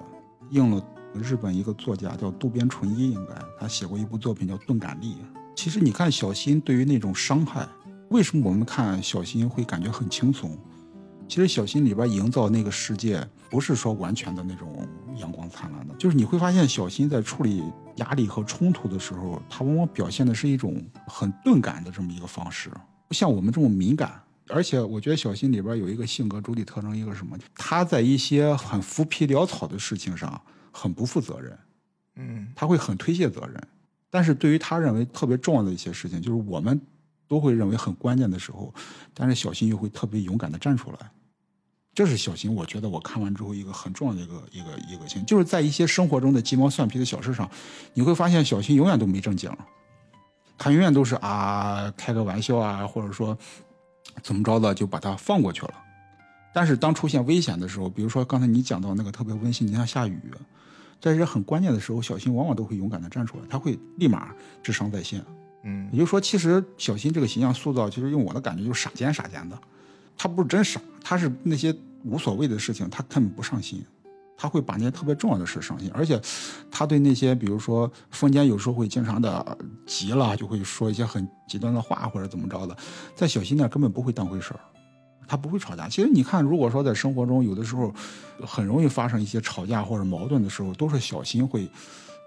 [0.50, 0.86] 应了。
[1.22, 5.14] 日本一个作家叫渡边淳一，应该他写过一部作品叫《钝感力》。
[5.55, 7.68] 其实你看小新对于那种伤害，
[8.09, 10.57] 为什么我们看小新会感觉很轻松？
[11.28, 14.88] 其实小新里边营造那个世界，不是说完全的那种
[15.18, 15.93] 阳光灿烂的。
[15.95, 17.64] 就是你会发现，小新在处理
[17.95, 22.70] 压力和冲突的时候，他往往表现的是一种很钝感的这么一个方式，
[23.07, 24.22] 不像我们这么敏感。
[24.49, 27.38] 而且我觉得小新里边有一个性格主体特征，一个什么？
[27.55, 30.39] 他在一些很浮皮潦草的事情上
[30.74, 31.58] 很不负责任，
[32.16, 33.62] 嗯他会很推卸责任。
[34.10, 36.80] 但是对于他认为特别重要的一些事情，就是我们
[37.28, 38.74] 都会认为很关键的时候，
[39.14, 40.98] 但是小新又会特别勇敢的站出来。
[41.96, 47.50] 这是小新，我觉得我看完之后一个很重要的一个一个一个情，就是在一些生活中的鸡毛蒜皮的小事上，
[47.94, 49.56] 你会发现小新永远都没正经，
[50.58, 53.38] 他永远都是啊开个玩笑啊，或者说
[54.24, 55.74] 怎么着的就把他放过去了。
[56.52, 60.20] 但是当出现危险的时候，比如说刚才你讲到那个特别温馨，你像下雨，
[61.02, 65.24] 在一些很关键的时候，小新往往都会勇敢的站出来，他会立马智商在线。
[65.66, 69.58] 嗯也就是说，其实小新这个形象塑造，其实用我的感觉就是傻尖傻尖的，
[70.18, 71.74] 他不是真傻，他是那些
[72.04, 73.82] 无所谓的事情他根本不上心，
[74.36, 76.20] 他会把那些特别重要的事上心，而且
[76.70, 82.76] 他对那些比如说风间有时候会经常的急了，就会说一些很极端的话或者怎么着的，
[83.16, 84.60] 在小新那儿根本不会当回事儿。
[85.28, 85.88] 他不会吵架。
[85.88, 87.94] 其实你看，如果说在生活中，有的时候
[88.46, 91.70] 很容易发生一些吵架或者矛盾的时候，都是小新会，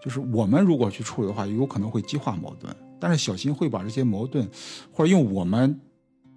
[0.03, 2.75] 就是我们如果去处理的话，有可能会激化矛盾。
[2.99, 4.49] 但是小新会把这些矛盾，
[4.91, 5.79] 或者用我们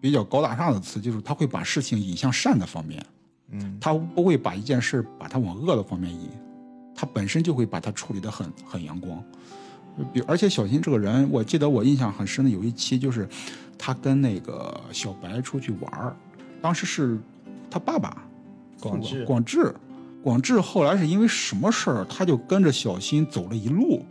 [0.01, 3.05] 比较高大上的词，就是他会把事情引向善的方面，
[3.51, 6.29] 嗯他不会把一件事把它往恶的方面引，
[6.93, 9.23] 他本身就会把它处理得很很阳光。
[10.13, 13.27] 比而且小新这个人，我记得我印象很深的有一期就是
[13.77, 16.15] 他跟那个小白出去玩儿，
[16.61, 17.17] 当时是
[17.69, 18.23] 他爸爸
[18.79, 19.75] 广志广志，
[20.23, 24.05] 广志后来是因为什么事儿，他就跟着小新走了一路，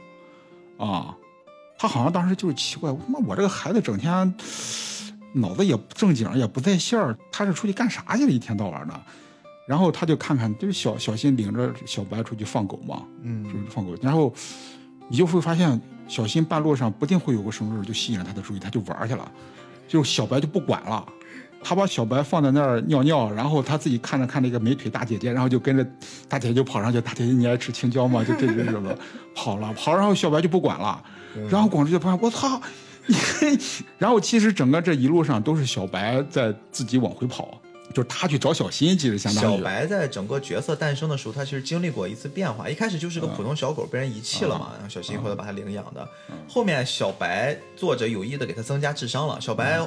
[0.79, 1.15] 啊，
[1.79, 4.35] 他好像当时就是奇怪，我他妈我这个孩子整天
[5.35, 8.31] 脑子也不正经，也不在线儿，他是出去干啥去了？
[8.31, 9.01] 一天到晚的。
[9.67, 14.33] 然后他就看看，就是小小新领着小白出去放狗嘛，出嗯去放狗，然后
[15.09, 15.79] 你就会发现，
[16.09, 19.31] 小新半路上不定会有个什么事儿就吸引了他的注意，他就玩儿去了，
[19.87, 21.07] 就小白就不管了。
[21.63, 25.85] 他把小白放在那儿尿尿，然后他自己看着看着一个美腿大姐姐，然后就跟着
[26.29, 27.01] 大姐姐就跑上去。
[27.01, 28.23] 大姐姐，你爱吃青椒吗？
[28.27, 28.99] 就这这这个
[29.35, 31.03] 跑了跑，然后小白就不管了。
[31.51, 32.61] 然后广志就发现我操，
[33.07, 33.17] 你，
[33.99, 37.61] 然后其实整个这一路上都是小白在自己往回跑，
[37.93, 42.69] 就是他去找小新，其实相当于小白在整个角色诞生的时候，他其实经历过一次变化。
[42.69, 46.09] 一开始就是个普通小狗，被人遗弃了嘛，然后小新后来把它领养的。
[46.49, 49.41] 后面小白作者有意的给他增加智商了。
[49.41, 49.79] 小白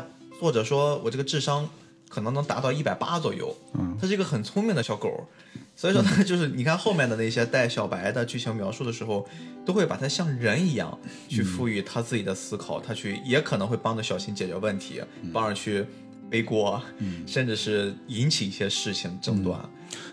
[0.41, 1.69] 作者说我这个智商
[2.09, 3.97] 可能能达到一百八左右，嗯。
[4.01, 5.27] 它是一个很聪明的小狗。
[5.75, 9.27] 所以说它，就是你看后面的那些带小白的剧情描述的时候，
[9.65, 10.95] 都会把它像人一样
[11.27, 15.01] 去赋予它自己的思考，它去也可能会帮着小新解决问题，
[15.33, 15.85] 帮着去
[16.29, 16.79] 背锅，
[17.25, 19.59] 甚至是引起一些事情争端。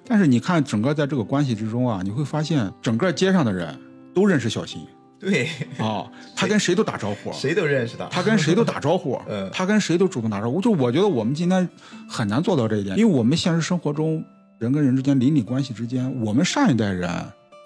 [0.07, 3.79] 但是你看整个在这个关系之中啊，你会发现整个街上的人
[4.15, 4.87] 都认识小新
[5.31, 5.49] 对，
[5.79, 8.07] 啊，他跟谁都打招呼，谁都认识他。
[8.07, 10.61] 他跟谁都打招呼嗯，他跟谁都主动打招呼。
[10.61, 11.69] 就我觉得我们今天
[12.09, 14.25] 很难做到这一点，因为我们现实生活中
[14.59, 17.11] 人跟人之间邻里关系之间，我们上一代人。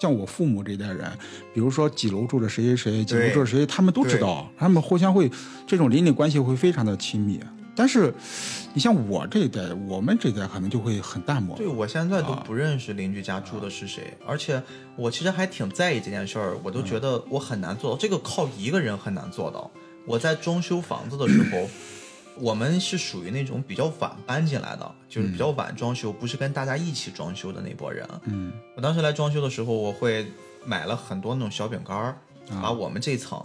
[0.01, 1.09] 像我父母这一代人，
[1.53, 5.31] 比如说几楼住着谁谁谁，几楼住着谁，他们都知道，他们互相会
[5.65, 7.39] 这种邻里关系会非常的亲密。
[7.73, 8.13] 但是，
[8.73, 11.55] 你像我这一代，我们这一代可能就会很淡漠。
[11.55, 14.61] 对我现在都不认识邻居家住的是谁，而且
[14.95, 19.69] 我其实还挺在意这件事儿，我都觉得我很难做到，这个靠一个人很难做到。
[20.07, 21.69] 我在装修房子的时候，
[22.39, 28.07] 我们是属于那种比较晚搬进来的，就是比较晚装修，不是跟大家一起装修的那波人。
[28.25, 30.25] 嗯我当时来装修的时候，我会
[30.65, 32.17] 买了很多那种小饼干儿，
[32.49, 33.39] 啊把我们这层，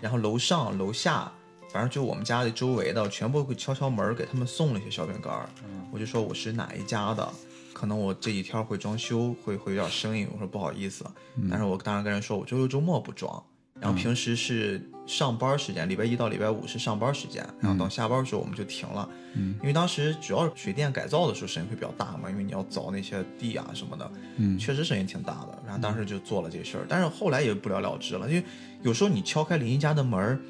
[0.00, 1.32] 然后楼上楼下，
[1.76, 5.46] 反正就我们家里周围的，全部会敲敲门给他们送了一些小饼干儿。
[5.92, 7.28] 我就说我是哪一家的，
[7.74, 11.04] 可能我这几天会装修，会会有点生意，我说不好意思，
[11.50, 13.44] 但是我当时跟人说我周六周末不装。
[13.78, 25.62] 然后平时是上班时间，礼拜一到礼拜五是上班时间，然后到下班的时候我们就停了，因为当时主要水电改造的时候声音会比较大嘛，因为你要凿那些地啊什么的，嗯确实声音挺大的。
[25.66, 28.42] 然后当时就做了这事儿，但是后来也不了了之了，因为
[28.80, 30.40] 有时候你敲开邻居家的门儿，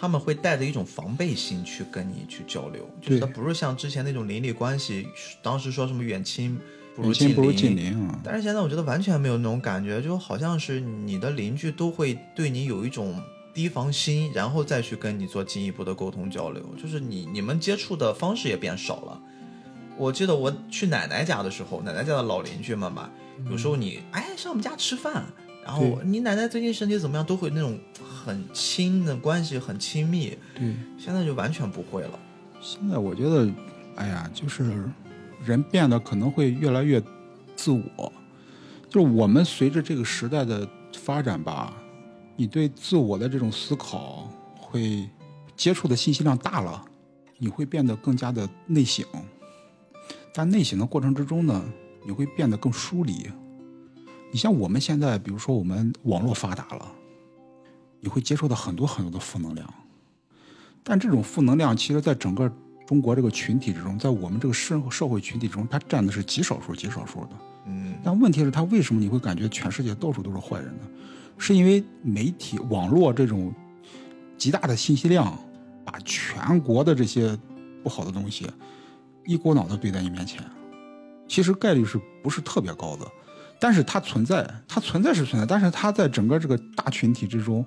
[0.00, 5.06] 他们会带着一种防备心去跟你去交流，就是他不是像之前那种邻里关系，
[5.42, 6.58] 当时说什么远亲
[6.96, 8.18] 不如近邻啊。
[8.24, 13.22] 但是现在我觉得完全没有那种感觉，就好像是你的邻居都会对你有一种
[13.52, 19.20] 提防心，然后再去跟你做进一步的沟通交流，就是你你们接触的方式也变少了。
[19.98, 23.12] 我记得我去奶奶家的时候，奶奶家的老邻居们吧，
[23.50, 25.26] 有时候你哎上我们家吃饭，
[25.62, 27.78] 然后你奶奶最近身体怎么样，都会那种
[28.24, 30.36] 很亲的关系，很亲密。
[30.54, 32.18] 对，现在就完全不会了。
[32.60, 33.50] 现在我觉得，
[33.96, 34.84] 哎呀，就是
[35.44, 37.02] 人变得可能会越来越
[37.56, 38.12] 自我。
[38.88, 41.72] 就是我们随着这个时代的发展吧，
[42.36, 45.08] 你对自我的这种思考会
[45.56, 46.84] 接触的信息量大了，
[47.38, 49.06] 你会变得更加的内省。
[50.34, 51.64] 但内省的过程之中呢，
[52.04, 53.30] 你会变得更疏离。
[54.32, 56.92] 你像我们现在，比如说我们网络发达了，
[58.00, 59.72] 你会接受到很多很多的负能量。
[60.82, 62.50] 但这种负能量，其实在整个
[62.86, 67.30] 中国这个群体之中，在我们这个社社会群体中，它占的是极少数、极少数的。
[67.66, 70.88] 嗯，但问题是，它为什么你会感觉全世界到处都是坏人呢？
[71.36, 73.52] 是因为媒体、网络这种
[74.36, 75.38] 极大的信息量，
[75.84, 77.38] 把全国的这些
[77.82, 78.46] 不好的东西
[79.26, 80.42] 一股脑的堆在你面前。
[81.28, 83.06] 其实概率是不是特别高的？
[83.60, 87.64] 但是它存在，它存在是存在，但是它在整个这个大群体之中，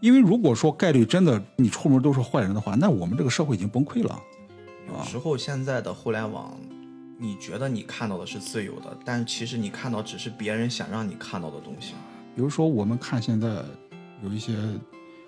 [0.00, 4.20] 因为如果说概率真的你出门都是坏人的话，那我们这个社会已经崩溃了。
[4.88, 6.54] 有时候现在的互联网，
[7.18, 11.94] 你觉得你看到的是自由的，但其实你看到只是别人想让你看到的东西。
[12.36, 13.48] 比如说，我们看现在
[14.22, 14.54] 有一些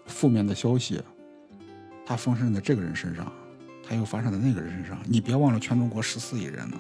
[0.07, 1.01] 负面的消息，
[2.05, 3.33] 它发生在这个人身上，
[3.89, 4.99] 它又发生在那个人身上。
[5.05, 6.77] 你别忘了，全中国十四亿人呢。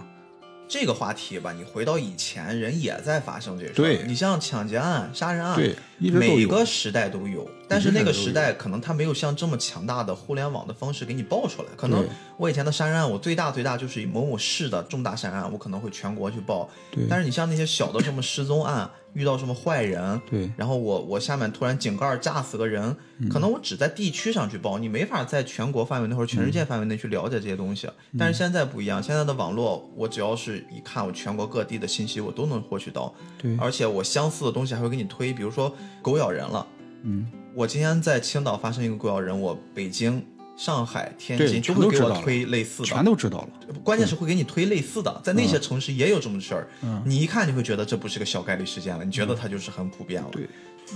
[0.74, 3.72] 这个话题吧，你回到以前，人也在发生这事。
[3.74, 6.44] 对你像抢劫案、杀人案，对，每。
[6.46, 11.68] 个时代都有，但是那个时代可能它没有像这么强大的互联网的方式给你爆出来。
[11.76, 12.06] 可能
[12.36, 16.68] 我以前的杀人案，我最大最大就是某某市的重大杀人案，我可能会全国去报。
[16.90, 27.88] 对但是你像那些小的什么失踪案，遇到什么坏人，对然后我我下面突然井盖炸死个人，嗯可能我只在地区上去报，你没法在全国范围内或者全世嗯界范围内去了解这些东西。
[28.18, 36.66] 但是现在不一样，现在的网络，我只要是一看，我全国各地的信息我都能获取到，对而且我相似的东西还会给你推，比如说狗咬人了，
[37.02, 37.26] 嗯，
[37.56, 40.24] 我今天在青岛发生一个狗咬人，我北京、
[40.56, 43.48] 上海、天津都会给我推类似的，全都知道了。
[43.84, 50.28] 关键是会给你推类似的，在那些城市也有这么事儿，嗯你一看你会觉得这不是个小概率事件了，你觉得它就是很普遍了。
[50.32, 50.48] 对，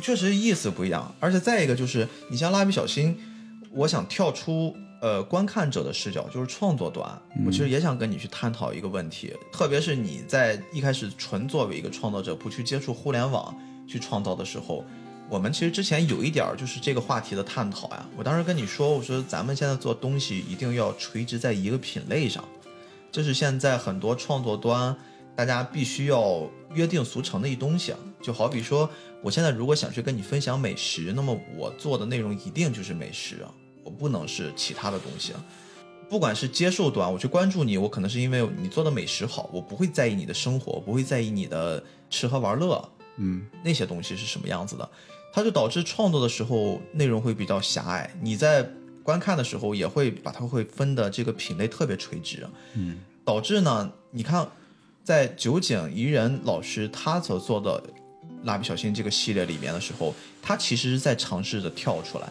[0.03, 1.15] 确实意思不一样。
[1.21, 3.17] 而且再一个就是，你像蜡笔小新，
[3.71, 7.09] 我想跳出呃观看者的视角，就是创作端，
[7.47, 13.57] 我其实也想跟你去探讨一个问题，特别是你在一开始纯作为一个创作者，不去接触互联网
[13.87, 14.85] 去创造的时候。
[15.29, 22.43] 我们其实之前有一点儿就是这个话题的探讨呀，我当时跟你说，我说咱们现在做东西一定要垂直在一个品类上，
[23.13, 24.97] 这是现在很多创作端
[25.37, 27.99] 大家必须要约定俗成的一东西啊。
[28.23, 28.89] 就好比说，
[29.23, 33.53] 我现在如果想去跟你分享美食，那么我做的内容一定就是美食啊，
[33.85, 35.45] 我不能是其他的东西啊。
[36.09, 42.83] 不管是接受端，我去关注你，我可能是因为你做的美食好，我不会在意你的生活，我不会在意你的吃喝玩乐，
[43.19, 44.89] 嗯，那些东西是什么样子的，
[45.33, 48.69] 它就导致创作的时候内容会比较狭隘，你在
[49.03, 54.47] 观看的时候也会把它会分的这个品类特别垂直，嗯，导致呢，你看
[55.05, 57.83] 在酒井宜人老师他所做的
[58.45, 62.29] 蜡笔小新这个系列里面的时候，他其实是在尝试着跳出来。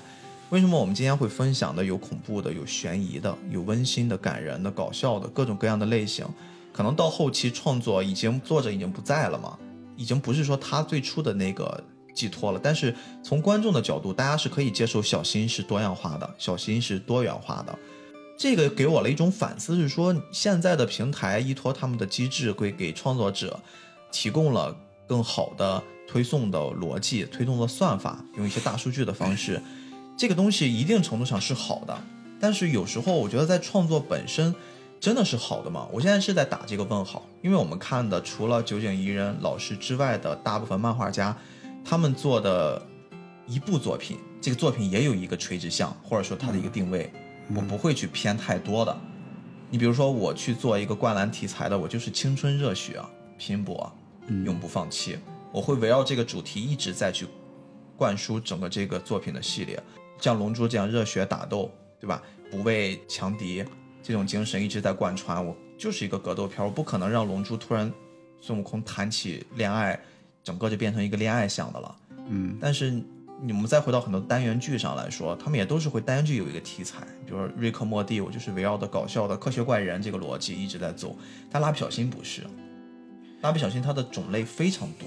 [0.49, 6.25] 为什么我们今天会分享的有恐怖的、有悬疑的、有温馨的、感人的、搞笑的各种各样的类型？
[6.71, 9.57] 可能到后期创作已经作者已经不在了嘛，
[9.97, 11.83] 已经不是说他最初的那个
[12.17, 12.59] 寄托了。
[12.61, 17.77] 但是从观众的角度，大家是可以接受小新是多样化的，小新是多元化的。
[18.35, 23.59] 这个给我了一种反思，是说现在的平台依托他们的机制，会给创作者
[24.11, 24.75] 提供了
[25.07, 29.61] 更好的推送的逻辑、推动的算法，用一些大数据的方式，
[30.17, 31.97] 这个东西一定程度上是好的。
[32.39, 34.53] 但是有时候我觉得在创作本身
[34.99, 35.87] 真的是好的吗？
[35.91, 41.35] 我现在是在打这个问号，因为我们看的除了酒井宜人老师之外的大部分漫画家，
[41.89, 42.85] 他们做的
[43.47, 47.09] 一部作品，这个作品也有一个垂直向，或者说它的一个定位，
[47.55, 48.95] 我不会去偏太多的。
[49.69, 53.01] 你比如说，我去做一个灌篮题材的，我就是青春热血、
[53.37, 53.89] 拼搏、
[54.43, 55.17] 永不放弃，
[55.53, 57.25] 我会围绕这个主题一直在去
[57.95, 59.81] 灌输整个这个作品的系列，
[60.19, 61.71] 像《龙珠》这样热血打斗，
[62.01, 62.21] 对吧？
[62.51, 63.63] 不畏强敌
[64.03, 65.45] 这种精神一直在贯穿。
[65.45, 67.89] 我就是一个格斗片，我不可能让龙珠突然
[68.41, 69.97] 孙悟空谈起恋爱，
[70.47, 71.95] 整个就变成一个恋爱向的了。
[72.29, 72.89] 嗯，但是
[73.41, 81.17] 你们再回到很多单元剧上来说，他们也都是会单元剧有一个题材，比如说瑞克莫蒂，我就是围绕的搞笑的科学怪人这个逻辑一直在走，
[81.51, 82.43] 但蜡笔小新不是，
[83.41, 85.05] 蜡笔小新它的种类非常多，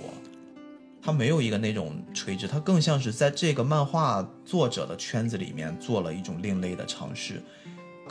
[1.01, 7.43] 它没有一个那种垂直，它更像是在这个漫画作者的圈子里面做了一种另类的尝试。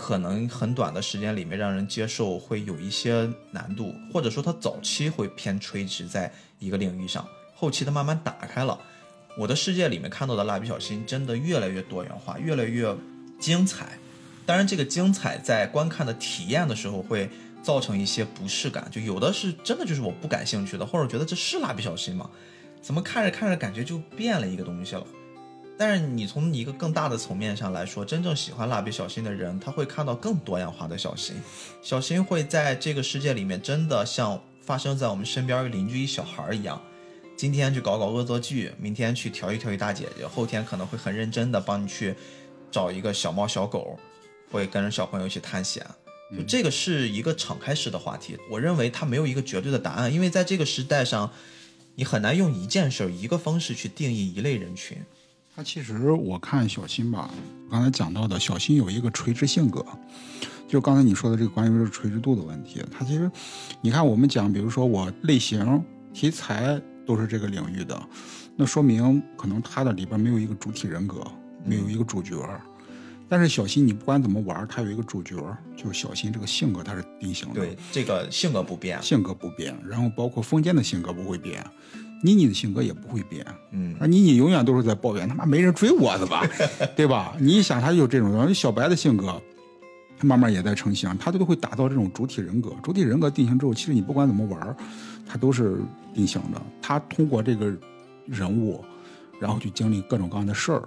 [0.01, 8.79] 可能很短的时间里面让人接受会有一些难度，或者说它早期会偏垂直在一个领域上，后期它慢慢打开了。
[9.37, 12.95] 我的世界里面看到的蜡笔小新真的越来越多元化，越来越
[13.41, 13.99] 精彩。
[14.45, 17.29] 当然，这个精彩在观看的体验的时候会
[17.61, 18.87] 造成一些不适感。
[18.89, 22.29] 就有的是真的就是我不感兴趣的，或者觉得这是蜡笔小新吗？
[22.81, 25.05] 怎么看着看着感觉就变了一个东西了？
[25.79, 31.37] 但是你从一个更大的层面上来说，真正喜欢蜡笔小新的人，他会看到更多样化的小新。
[31.81, 36.81] 小新会在这个世界里面真的像发生在我们身边邻居一小孩一样，
[37.37, 42.13] 今天去搞搞恶作剧，明天去调戏调戏大姐姐，后天可能会很认真的帮你去
[42.69, 43.97] 找一个小猫小狗，
[44.51, 45.87] 会跟着小朋友一起探险。
[46.35, 51.31] 就这个是一个敞开式的话题，我认为它没有一个绝对的答案，因为在这个时代上，
[51.95, 54.97] 你很难用一件事儿、一个方式去定义一类人群。
[55.59, 57.29] 他其实我看小新吧，
[57.69, 59.85] 刚才讲到的小新有一个垂直性格，
[60.69, 62.81] 就刚才你说的这个关于这个垂直度的问题。
[62.89, 63.29] 他其实，
[63.81, 65.83] 你看我们讲，比如说我类型、
[66.13, 68.01] 题材都是这个领域的，
[68.55, 71.21] 那说明可能他的里边没有一个主体人格，
[71.65, 72.37] 没有一个主角。
[73.27, 75.35] 但是小新你不管怎么玩，他有一个主角，
[75.75, 81.61] 就是小新这个性格他是定型的，对，这个性格不变，性格不变，然后包括封建的性格不会变。
[82.21, 86.45] 妮妮的性格也不会变，嗯，啊，妮妮永远都是在抱怨他妈没人追我，的吧，
[86.95, 87.33] 对吧？
[87.39, 88.53] 你一想，他就这种人。
[88.53, 89.41] 小白的性格，
[90.17, 92.71] 他慢慢也在成型，他都会打造这种主体人格。
[92.83, 94.75] 主体人格定型之后，其实你不管怎么玩，
[95.25, 95.79] 他都是
[96.13, 96.61] 定型的。
[96.81, 97.73] 他通过这个
[98.25, 98.83] 人物，
[99.39, 100.83] 然后去经历各种各样的事儿，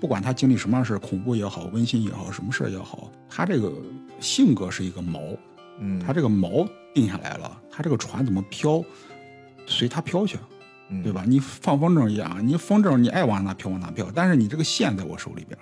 [0.00, 3.72] 不管他经历什么样的事儿，恐怖也好，温馨也好，什么事儿也好，他这个
[4.20, 5.36] 性格是一个锚，
[5.80, 8.84] 嗯，他这个锚定下来了，他这个船怎么飘，
[9.66, 10.38] 随他飘去。
[11.02, 11.24] 对吧？
[11.26, 15.58] 你放风筝一样，你风筝你爱往哪飘往哪飘，但是你这个线在我手里边，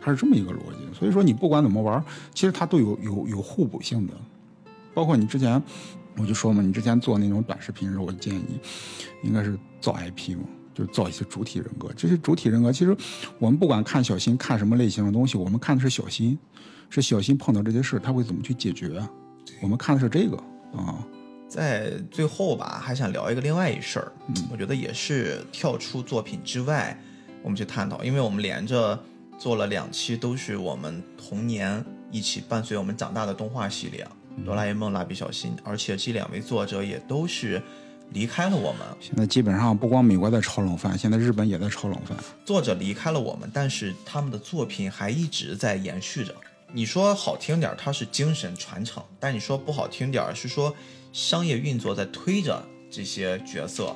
[0.00, 0.98] 它是这么一个逻辑。
[0.98, 2.02] 所以说你不管怎么玩，
[2.32, 4.14] 其实它都有有有互补性的。
[4.94, 5.62] 包括你之前
[6.16, 11.92] 我就说嘛，你之前做那种短视频的时候，我建议你应该是造 IP 嘛，就是造一些主体人格。
[11.96, 12.96] 这些主体人格，其实
[13.38, 16.38] 我们不管看小新看什么类型的东西，我们看的是小新，
[16.88, 19.02] 是小新碰到这些事他会怎么去解决，
[19.60, 20.36] 我们看的是这个
[20.76, 21.04] 啊。
[21.54, 24.10] 在最后吧，还想聊一个另外一事儿，
[24.50, 26.98] 我觉得也是跳出作品之外，
[27.44, 28.98] 我们去探讨，因为我们连着
[29.38, 34.04] 做了两期，都是我们童年一起伴随我们长大的动画系列，
[34.44, 37.62] 《哆啦 A 梦》《蜡笔小新》，而且这两位作者也都是
[38.10, 38.80] 离开了我们。
[38.98, 42.18] 现在基本上不光美国在炒冷饭，现在日本也在炒冷饭。
[42.44, 46.34] 作者离开了我们，但是他们的作品还一直在延续着。
[46.72, 50.74] 你说好听点儿，它是精神传承；但你说不好听点儿，是说。
[51.14, 52.60] 商业运作在推着
[52.90, 53.94] 这些角色，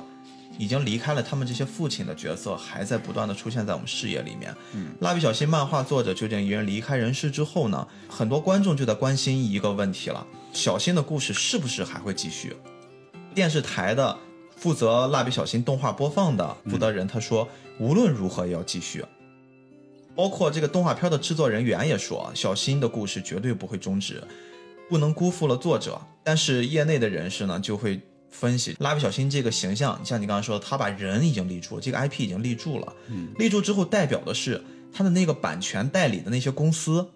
[0.57, 4.55] 已经离开了他们这些父亲的角色，还在不断的出现在我们视野里面。
[4.73, 7.85] 嗯，蜡笔小新漫画作者究竟一人离开人世之后呢？
[8.07, 12.55] 很多观众就在关心一个问题了：小新的故事是不是还会继续？
[13.35, 14.17] 电视台的
[14.55, 17.45] 负责蜡笔小新动画播放的负责人他说，
[17.81, 19.03] 无论如何也要继续。
[20.15, 24.23] 包括这个动画片的制作人员也说，小新的故事绝对不会终止。
[24.89, 32.93] 不能辜负了作者，但是业内的人士呢就会分析蜡笔小新这个形象，像你刚刚说，他把人已经立住，这个 IP 已经立住了，
[33.37, 37.07] 立住之后代表的是他的那个版权代理的那些公司，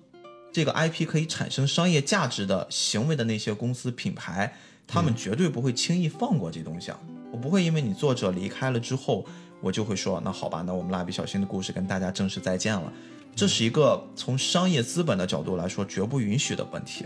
[0.51, 4.55] 这个 IP 可以产生商业价值的行为的那些公司品牌，
[4.87, 6.91] 他们绝对不会轻易放过这东西。
[7.31, 9.25] 我不会因为你作者离开了之后，
[9.61, 12.93] 我就会说那好吧，那我们蜡笔小新的故事跟大家正式再见了，
[13.35, 17.05] 这是一个从商业资本的角度来说绝不允许的问题。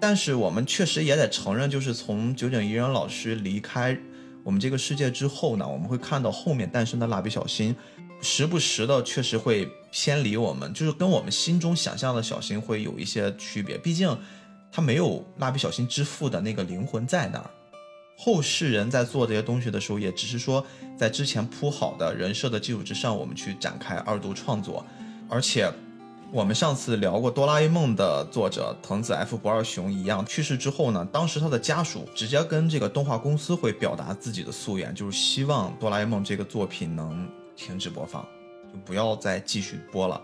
[0.00, 3.96] 但是我们确实也得承认，就是从九井一人老师离开
[4.42, 7.74] 我们这个世界之后呢，我们会看到后面诞生的蜡笔小新，
[8.20, 13.78] 时不时的确实会偏离我们，就是跟我们心中想象的小新会有一些区别。
[13.78, 14.18] 毕竟
[14.72, 17.48] 他没有蜡笔小新之父的那个灵魂在那儿。
[18.18, 20.66] 后世人在做这些东西的时候，也只是说
[20.98, 24.84] 在之前铺好的人设的基础之上，我们去展开二度创作，
[25.28, 25.72] 而且。
[26.32, 38.26] 我们上次聊过《哆啦 A 梦》的作者藤子 F 不二雄一样去世之后呢，当时他的家属直接跟这个动画公司会表达自己的夙愿，就是希望《哆啦 A 梦》这个作品能停止播放，
[38.72, 40.18] 就不要再继续播了。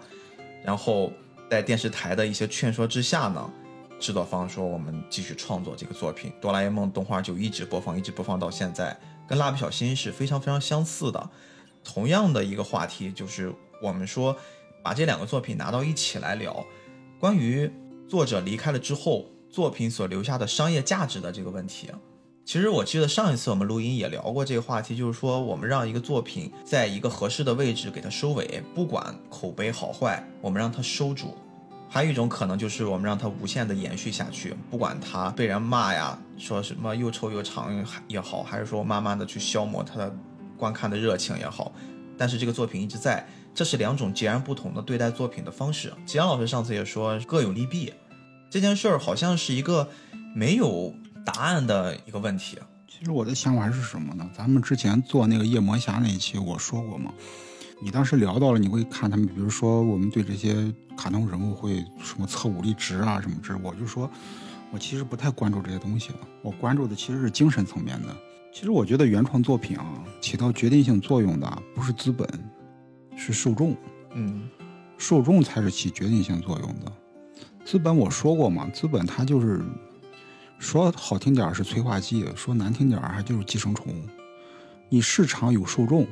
[0.65, 1.13] 然后
[1.51, 3.51] 在电视台的一些劝说之下呢，
[4.01, 8.99] 制作方说我们继续创作这个作品，《哆啦 A 梦》动画就一直播放，一直播放到现在，
[9.29, 11.29] 跟蜡笔小新是非常非常相似的。
[11.85, 13.53] 同样的一个话题就是
[13.83, 14.35] 我们说。
[14.89, 16.65] 把这两个作品拿到一起来聊，
[17.21, 17.71] 关于
[18.09, 21.91] 作者离开了之后作品所留下的商业价值的这个问题。
[22.47, 31.37] 其实我记得上一次我们录音也聊过这个话题，就是说我们让一个作品在一个合适的位置给它收尾，不管口碑好坏，我们让它收住。
[31.91, 40.17] 还有一种可能就是我们让它无限的延续下去，不管它被人骂呀，说什么又臭又长也好，还是说慢慢的去消磨它的
[40.57, 41.71] 观看的热情也好，
[42.17, 43.29] 但是这个作品一直在。
[43.59, 45.93] 这是两种截然不同的对待作品的方式。
[46.07, 47.93] 吉安老师上次也说各有利弊，
[48.49, 49.89] 这件事儿好像是一个
[50.33, 50.95] 没有
[51.27, 52.57] 答案的一个问题。
[52.87, 54.31] 其实我的想法是什么呢？
[54.33, 57.13] 咱们之前做那个夜魔侠那一期，我说过嘛，
[57.83, 64.09] 你当时聊到了，你会看他们，比如说我们对这些卡通人物会什么测武力值啊什么值，我就说，
[64.71, 66.11] 我其实不太关注这些东西，
[66.43, 68.17] 我关注的其实是精神层面的。
[68.55, 69.85] 其实我觉得原创作品啊，
[70.21, 72.25] 起到决定性作用的不是资本，
[73.19, 73.77] 是受众，
[74.15, 74.49] 嗯
[74.97, 76.93] 受众才是起决定性作用的。
[77.65, 79.61] 资本我说过嘛，资本它就是
[80.59, 83.93] 说好听点儿是催化剂，说难听点儿还就是寄生虫。
[84.89, 86.07] 你市场有受众，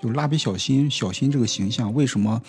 [0.00, 2.40] 就蜡笔小新小新这个形象为什么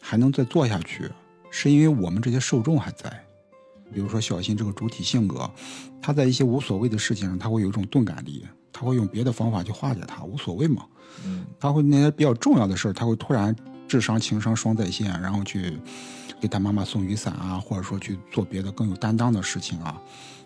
[0.00, 1.10] 还能再做下去？
[1.50, 3.24] 是因为我们这些受众还在。
[3.92, 5.50] 比如说小新这个主体性格，
[6.00, 10.86] 他在一些无所谓的事情上，他会有一种钝感力，他会用别的方法去化解它，无所谓嘛。
[11.24, 13.54] 嗯他会那些比较重要的事儿，他会突然
[13.86, 15.78] 智商情商双在线，然后去
[16.40, 20.00] 给他妈妈送雨伞啊，或者说去做别的更有担当的事情啊。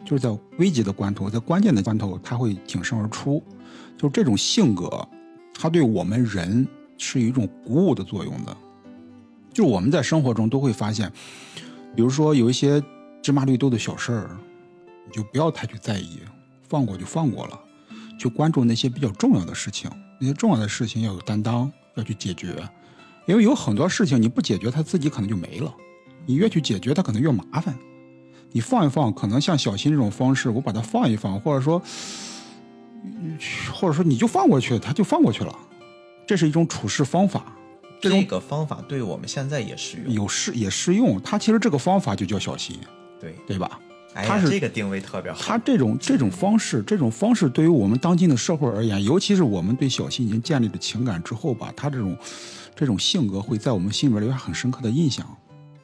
[0.05, 3.43] 就是在危急的关头，在关键的关头，他会挺身而出。
[3.97, 5.07] 就是这种性格，
[5.55, 6.67] 他对我们人
[6.99, 8.57] 是一种鼓舞的作用的。
[9.53, 11.13] 就我们在生活中都会发现，
[11.95, 12.83] 比如说有一些
[13.23, 14.31] 芝麻绿豆的小事儿，
[15.07, 16.19] 你就不要太去在意，
[16.69, 17.61] 放过就放过了，
[18.19, 19.89] 去关注那些比较重要的事情。
[20.23, 22.55] 那些重要的事情要有担当，要去解决，
[23.27, 25.75] 因为有很多事情你不解决，它自己可能就没了。
[26.27, 27.77] 你越去解决，它可能越麻烦。
[28.53, 31.83] 你放一放，可能像小新这种方式，我把它放一放，或者说，
[33.05, 33.37] 嗯
[33.75, 35.53] 或者说你就放过去，它就放过去了。
[36.25, 37.53] 这是一种处事方法，
[38.01, 40.15] 这种这个方法对我们现在也适用。
[40.15, 41.21] 有适也适用。
[41.21, 42.79] 它其实这个方法就叫小心，
[43.21, 43.81] 对，对吧？
[44.15, 45.39] 哎呀，它是这个定位特别好。
[45.41, 52.17] 他这种这种方式，这种方式对于我们当今的社会而言，尤其是我们对小新已经建立了情感之后吧，他这种
[52.75, 55.27] 这种性格会在我们心里边留下很深刻的印象。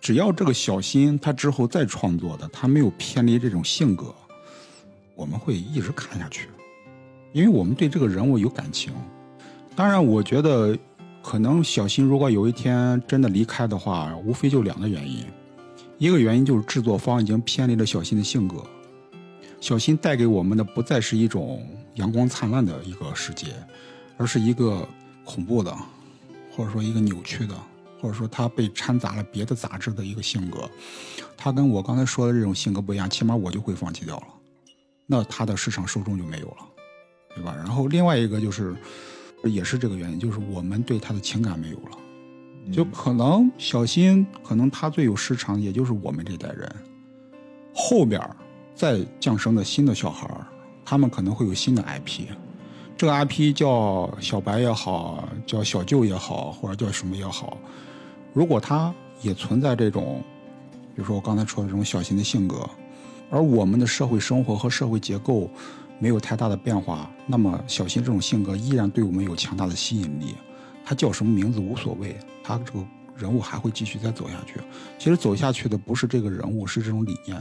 [0.00, 4.14] 只要这个小新他之后再创作的，他没有偏离这种性格，
[5.16, 6.48] 我们会一直看下去，
[7.32, 8.92] 因为我们对这个人物有感情。
[9.74, 10.76] 当然，我觉得
[11.22, 15.24] 可能小新如果有一天真的离开的话，无非就两个原因。
[15.98, 18.62] 一个原因就是制作方已经偏离了小新的性格，
[19.60, 23.48] 小新带给我们的不再是一种阳光灿烂的一个世界，
[24.16, 24.88] 而是一个
[25.24, 25.76] 恐怖的，
[26.52, 27.54] 或者说一个扭曲的，
[28.00, 30.70] 或者说他被掺杂了别的杂质的一个性格。
[31.36, 34.26] 他跟我刚才说的这种性格不一样，起码我就会放弃掉了，
[35.04, 36.56] 那他的市场受众就没有了，
[37.34, 37.54] 对吧？
[37.56, 38.76] 然后另外一个就是，
[39.42, 41.98] 也是这个原因，就是我们对他的情感没有了。
[42.72, 46.70] 就可能小新，可能他最有市场，也就是我们这代人。
[47.74, 48.36] 后边儿
[48.74, 50.46] 再降生的新的小孩儿，
[50.84, 52.26] 他们可能会有新的 IP，
[52.96, 57.56] 这个 IP 叫小白也好，叫小舅也好，或者叫什么也好，
[58.32, 58.92] 如果他
[59.22, 60.22] 也存在这种，
[60.94, 62.68] 比如说我刚才说的这种小新的性格，
[63.30, 65.48] 而我们的社会生活和社会结构
[65.98, 70.34] 没有太大的变化，那么小新这种性格依然对我们有强大的吸引力。
[70.88, 72.82] 他叫什么名字无所谓，他这个
[73.14, 74.54] 人物还会继续再走下去。
[74.98, 77.36] 其实走下去的不是这个人物，是这种理念。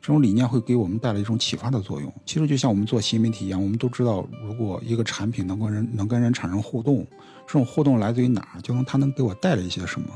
[0.00, 2.12] 这种理念会给我们带来一种启发的作用。
[2.26, 7.06] 其实就像我们做新媒体一样，我们都知道，如果一个产品能跟人能跟人产生互动，
[7.46, 8.60] 这种互动来自于哪儿？
[8.62, 10.08] 就能它能给我带来一些什么？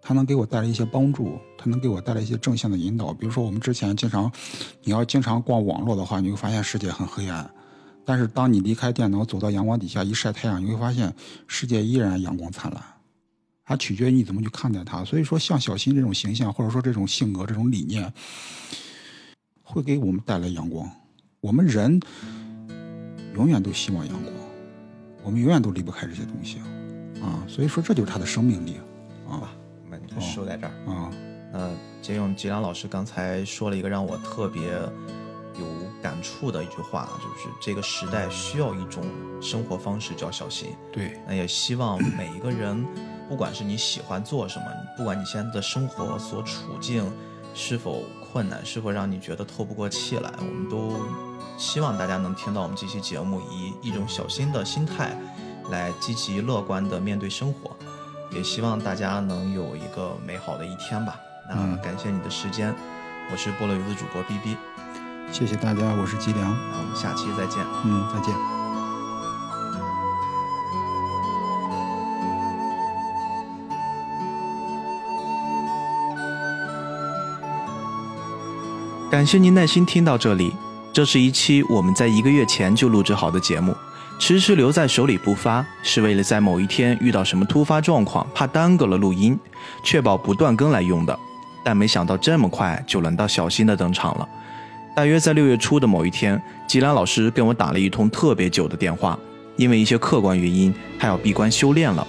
[0.00, 3.12] 它能给我带来一些帮助，它能给我带来一些正向的引导。
[3.12, 4.32] 比如说，我们之前经常，
[4.82, 7.50] 你要经常逛网络的话，你会发现世界很黑暗。
[8.04, 11.14] 但是当你离开电脑，走到阳光底下一晒太阳，你会发现
[11.46, 12.82] 世界依然阳光灿烂。
[13.64, 15.04] 它取决于你怎么去看待它。
[15.04, 18.12] 所以说，像小新这种形象，或者说这种性格、这种理念，
[19.62, 20.90] 会给我们带来阳光。
[21.40, 22.00] 我们人
[23.34, 24.34] 永远都希望阳光，
[25.22, 26.58] 我们永远都离不开这些东西
[27.22, 27.44] 啊。
[27.48, 28.76] 所以说，这就是他的生命力
[29.28, 29.54] 啊
[29.84, 30.72] 我们就说在这儿。
[30.92, 31.10] 啊。
[31.52, 34.92] 呃，借用吉良老师刚才说了一个让我特别有
[36.02, 39.04] 感触的一句话，就是这个时代需要一种
[39.40, 40.76] 生活方式叫小心。
[40.92, 42.84] 对，那也希望每一个人，
[43.28, 44.66] 不管是你喜欢做什么，
[44.96, 47.10] 不管你现在的生活所处境
[47.54, 50.96] 是否困难，是否让你觉得透不过气来，我们都
[51.56, 55.16] 希望大家能听到我们这期节目，以一种小心的心态
[55.70, 57.76] 来积极乐观的面对生活。
[58.30, 61.20] 也希望大家能有一个美好的一天吧。
[61.46, 62.74] 那嗯感谢你的时间，
[63.30, 64.56] 我是菠萝油的主播 B B，
[65.32, 67.64] 谢谢大家，我是吉良，那我们下期再见。
[67.84, 68.34] 嗯，再见。
[79.10, 80.54] 感谢您耐心听到这里。
[80.92, 83.74] 这是一期我们在一个月前就录制好的节目，
[84.18, 89.38] 迟迟留在手里不发，是为了在某一天遇到什么突发状况，怕耽搁了录音，
[89.82, 91.18] 确保不断更来用的。
[91.64, 94.28] 但没想到这么快就轮到小新的登场了。
[94.94, 99.18] 大约在六月初的某一天，吉兰老师跟我打了一通特别久的电话，
[99.56, 102.06] 因为一些客观原因，他要闭关修炼了。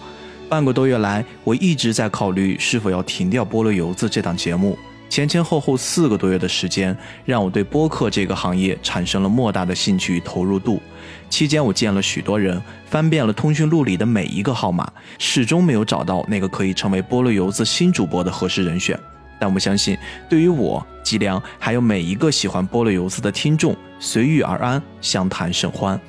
[0.49, 4.77] 半个多月来，我一直在考虑是否要停掉《菠萝油子》这档节目。
[5.09, 10.81] 前前后后四个多月的时间，让我对播客这个行业产生了莫大的兴趣与投入度。
[11.29, 18.99] 期间，我见了许多人，翻遍了通讯录里的每一个号码，始终没有找到那个可以成为菠萝油子新主播的合适人选。
[19.39, 19.97] 但我相信，
[20.29, 25.99] 对于我、吉良，还有每一个喜欢菠萝油子的听众，随遇而安，相谈甚欢。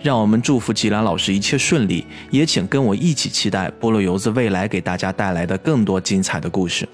[0.00, 6.88] 让我们祝福吉良老师一切顺利，也请跟我一起期待菠萝油子未来给大家带来的更多精彩的故事。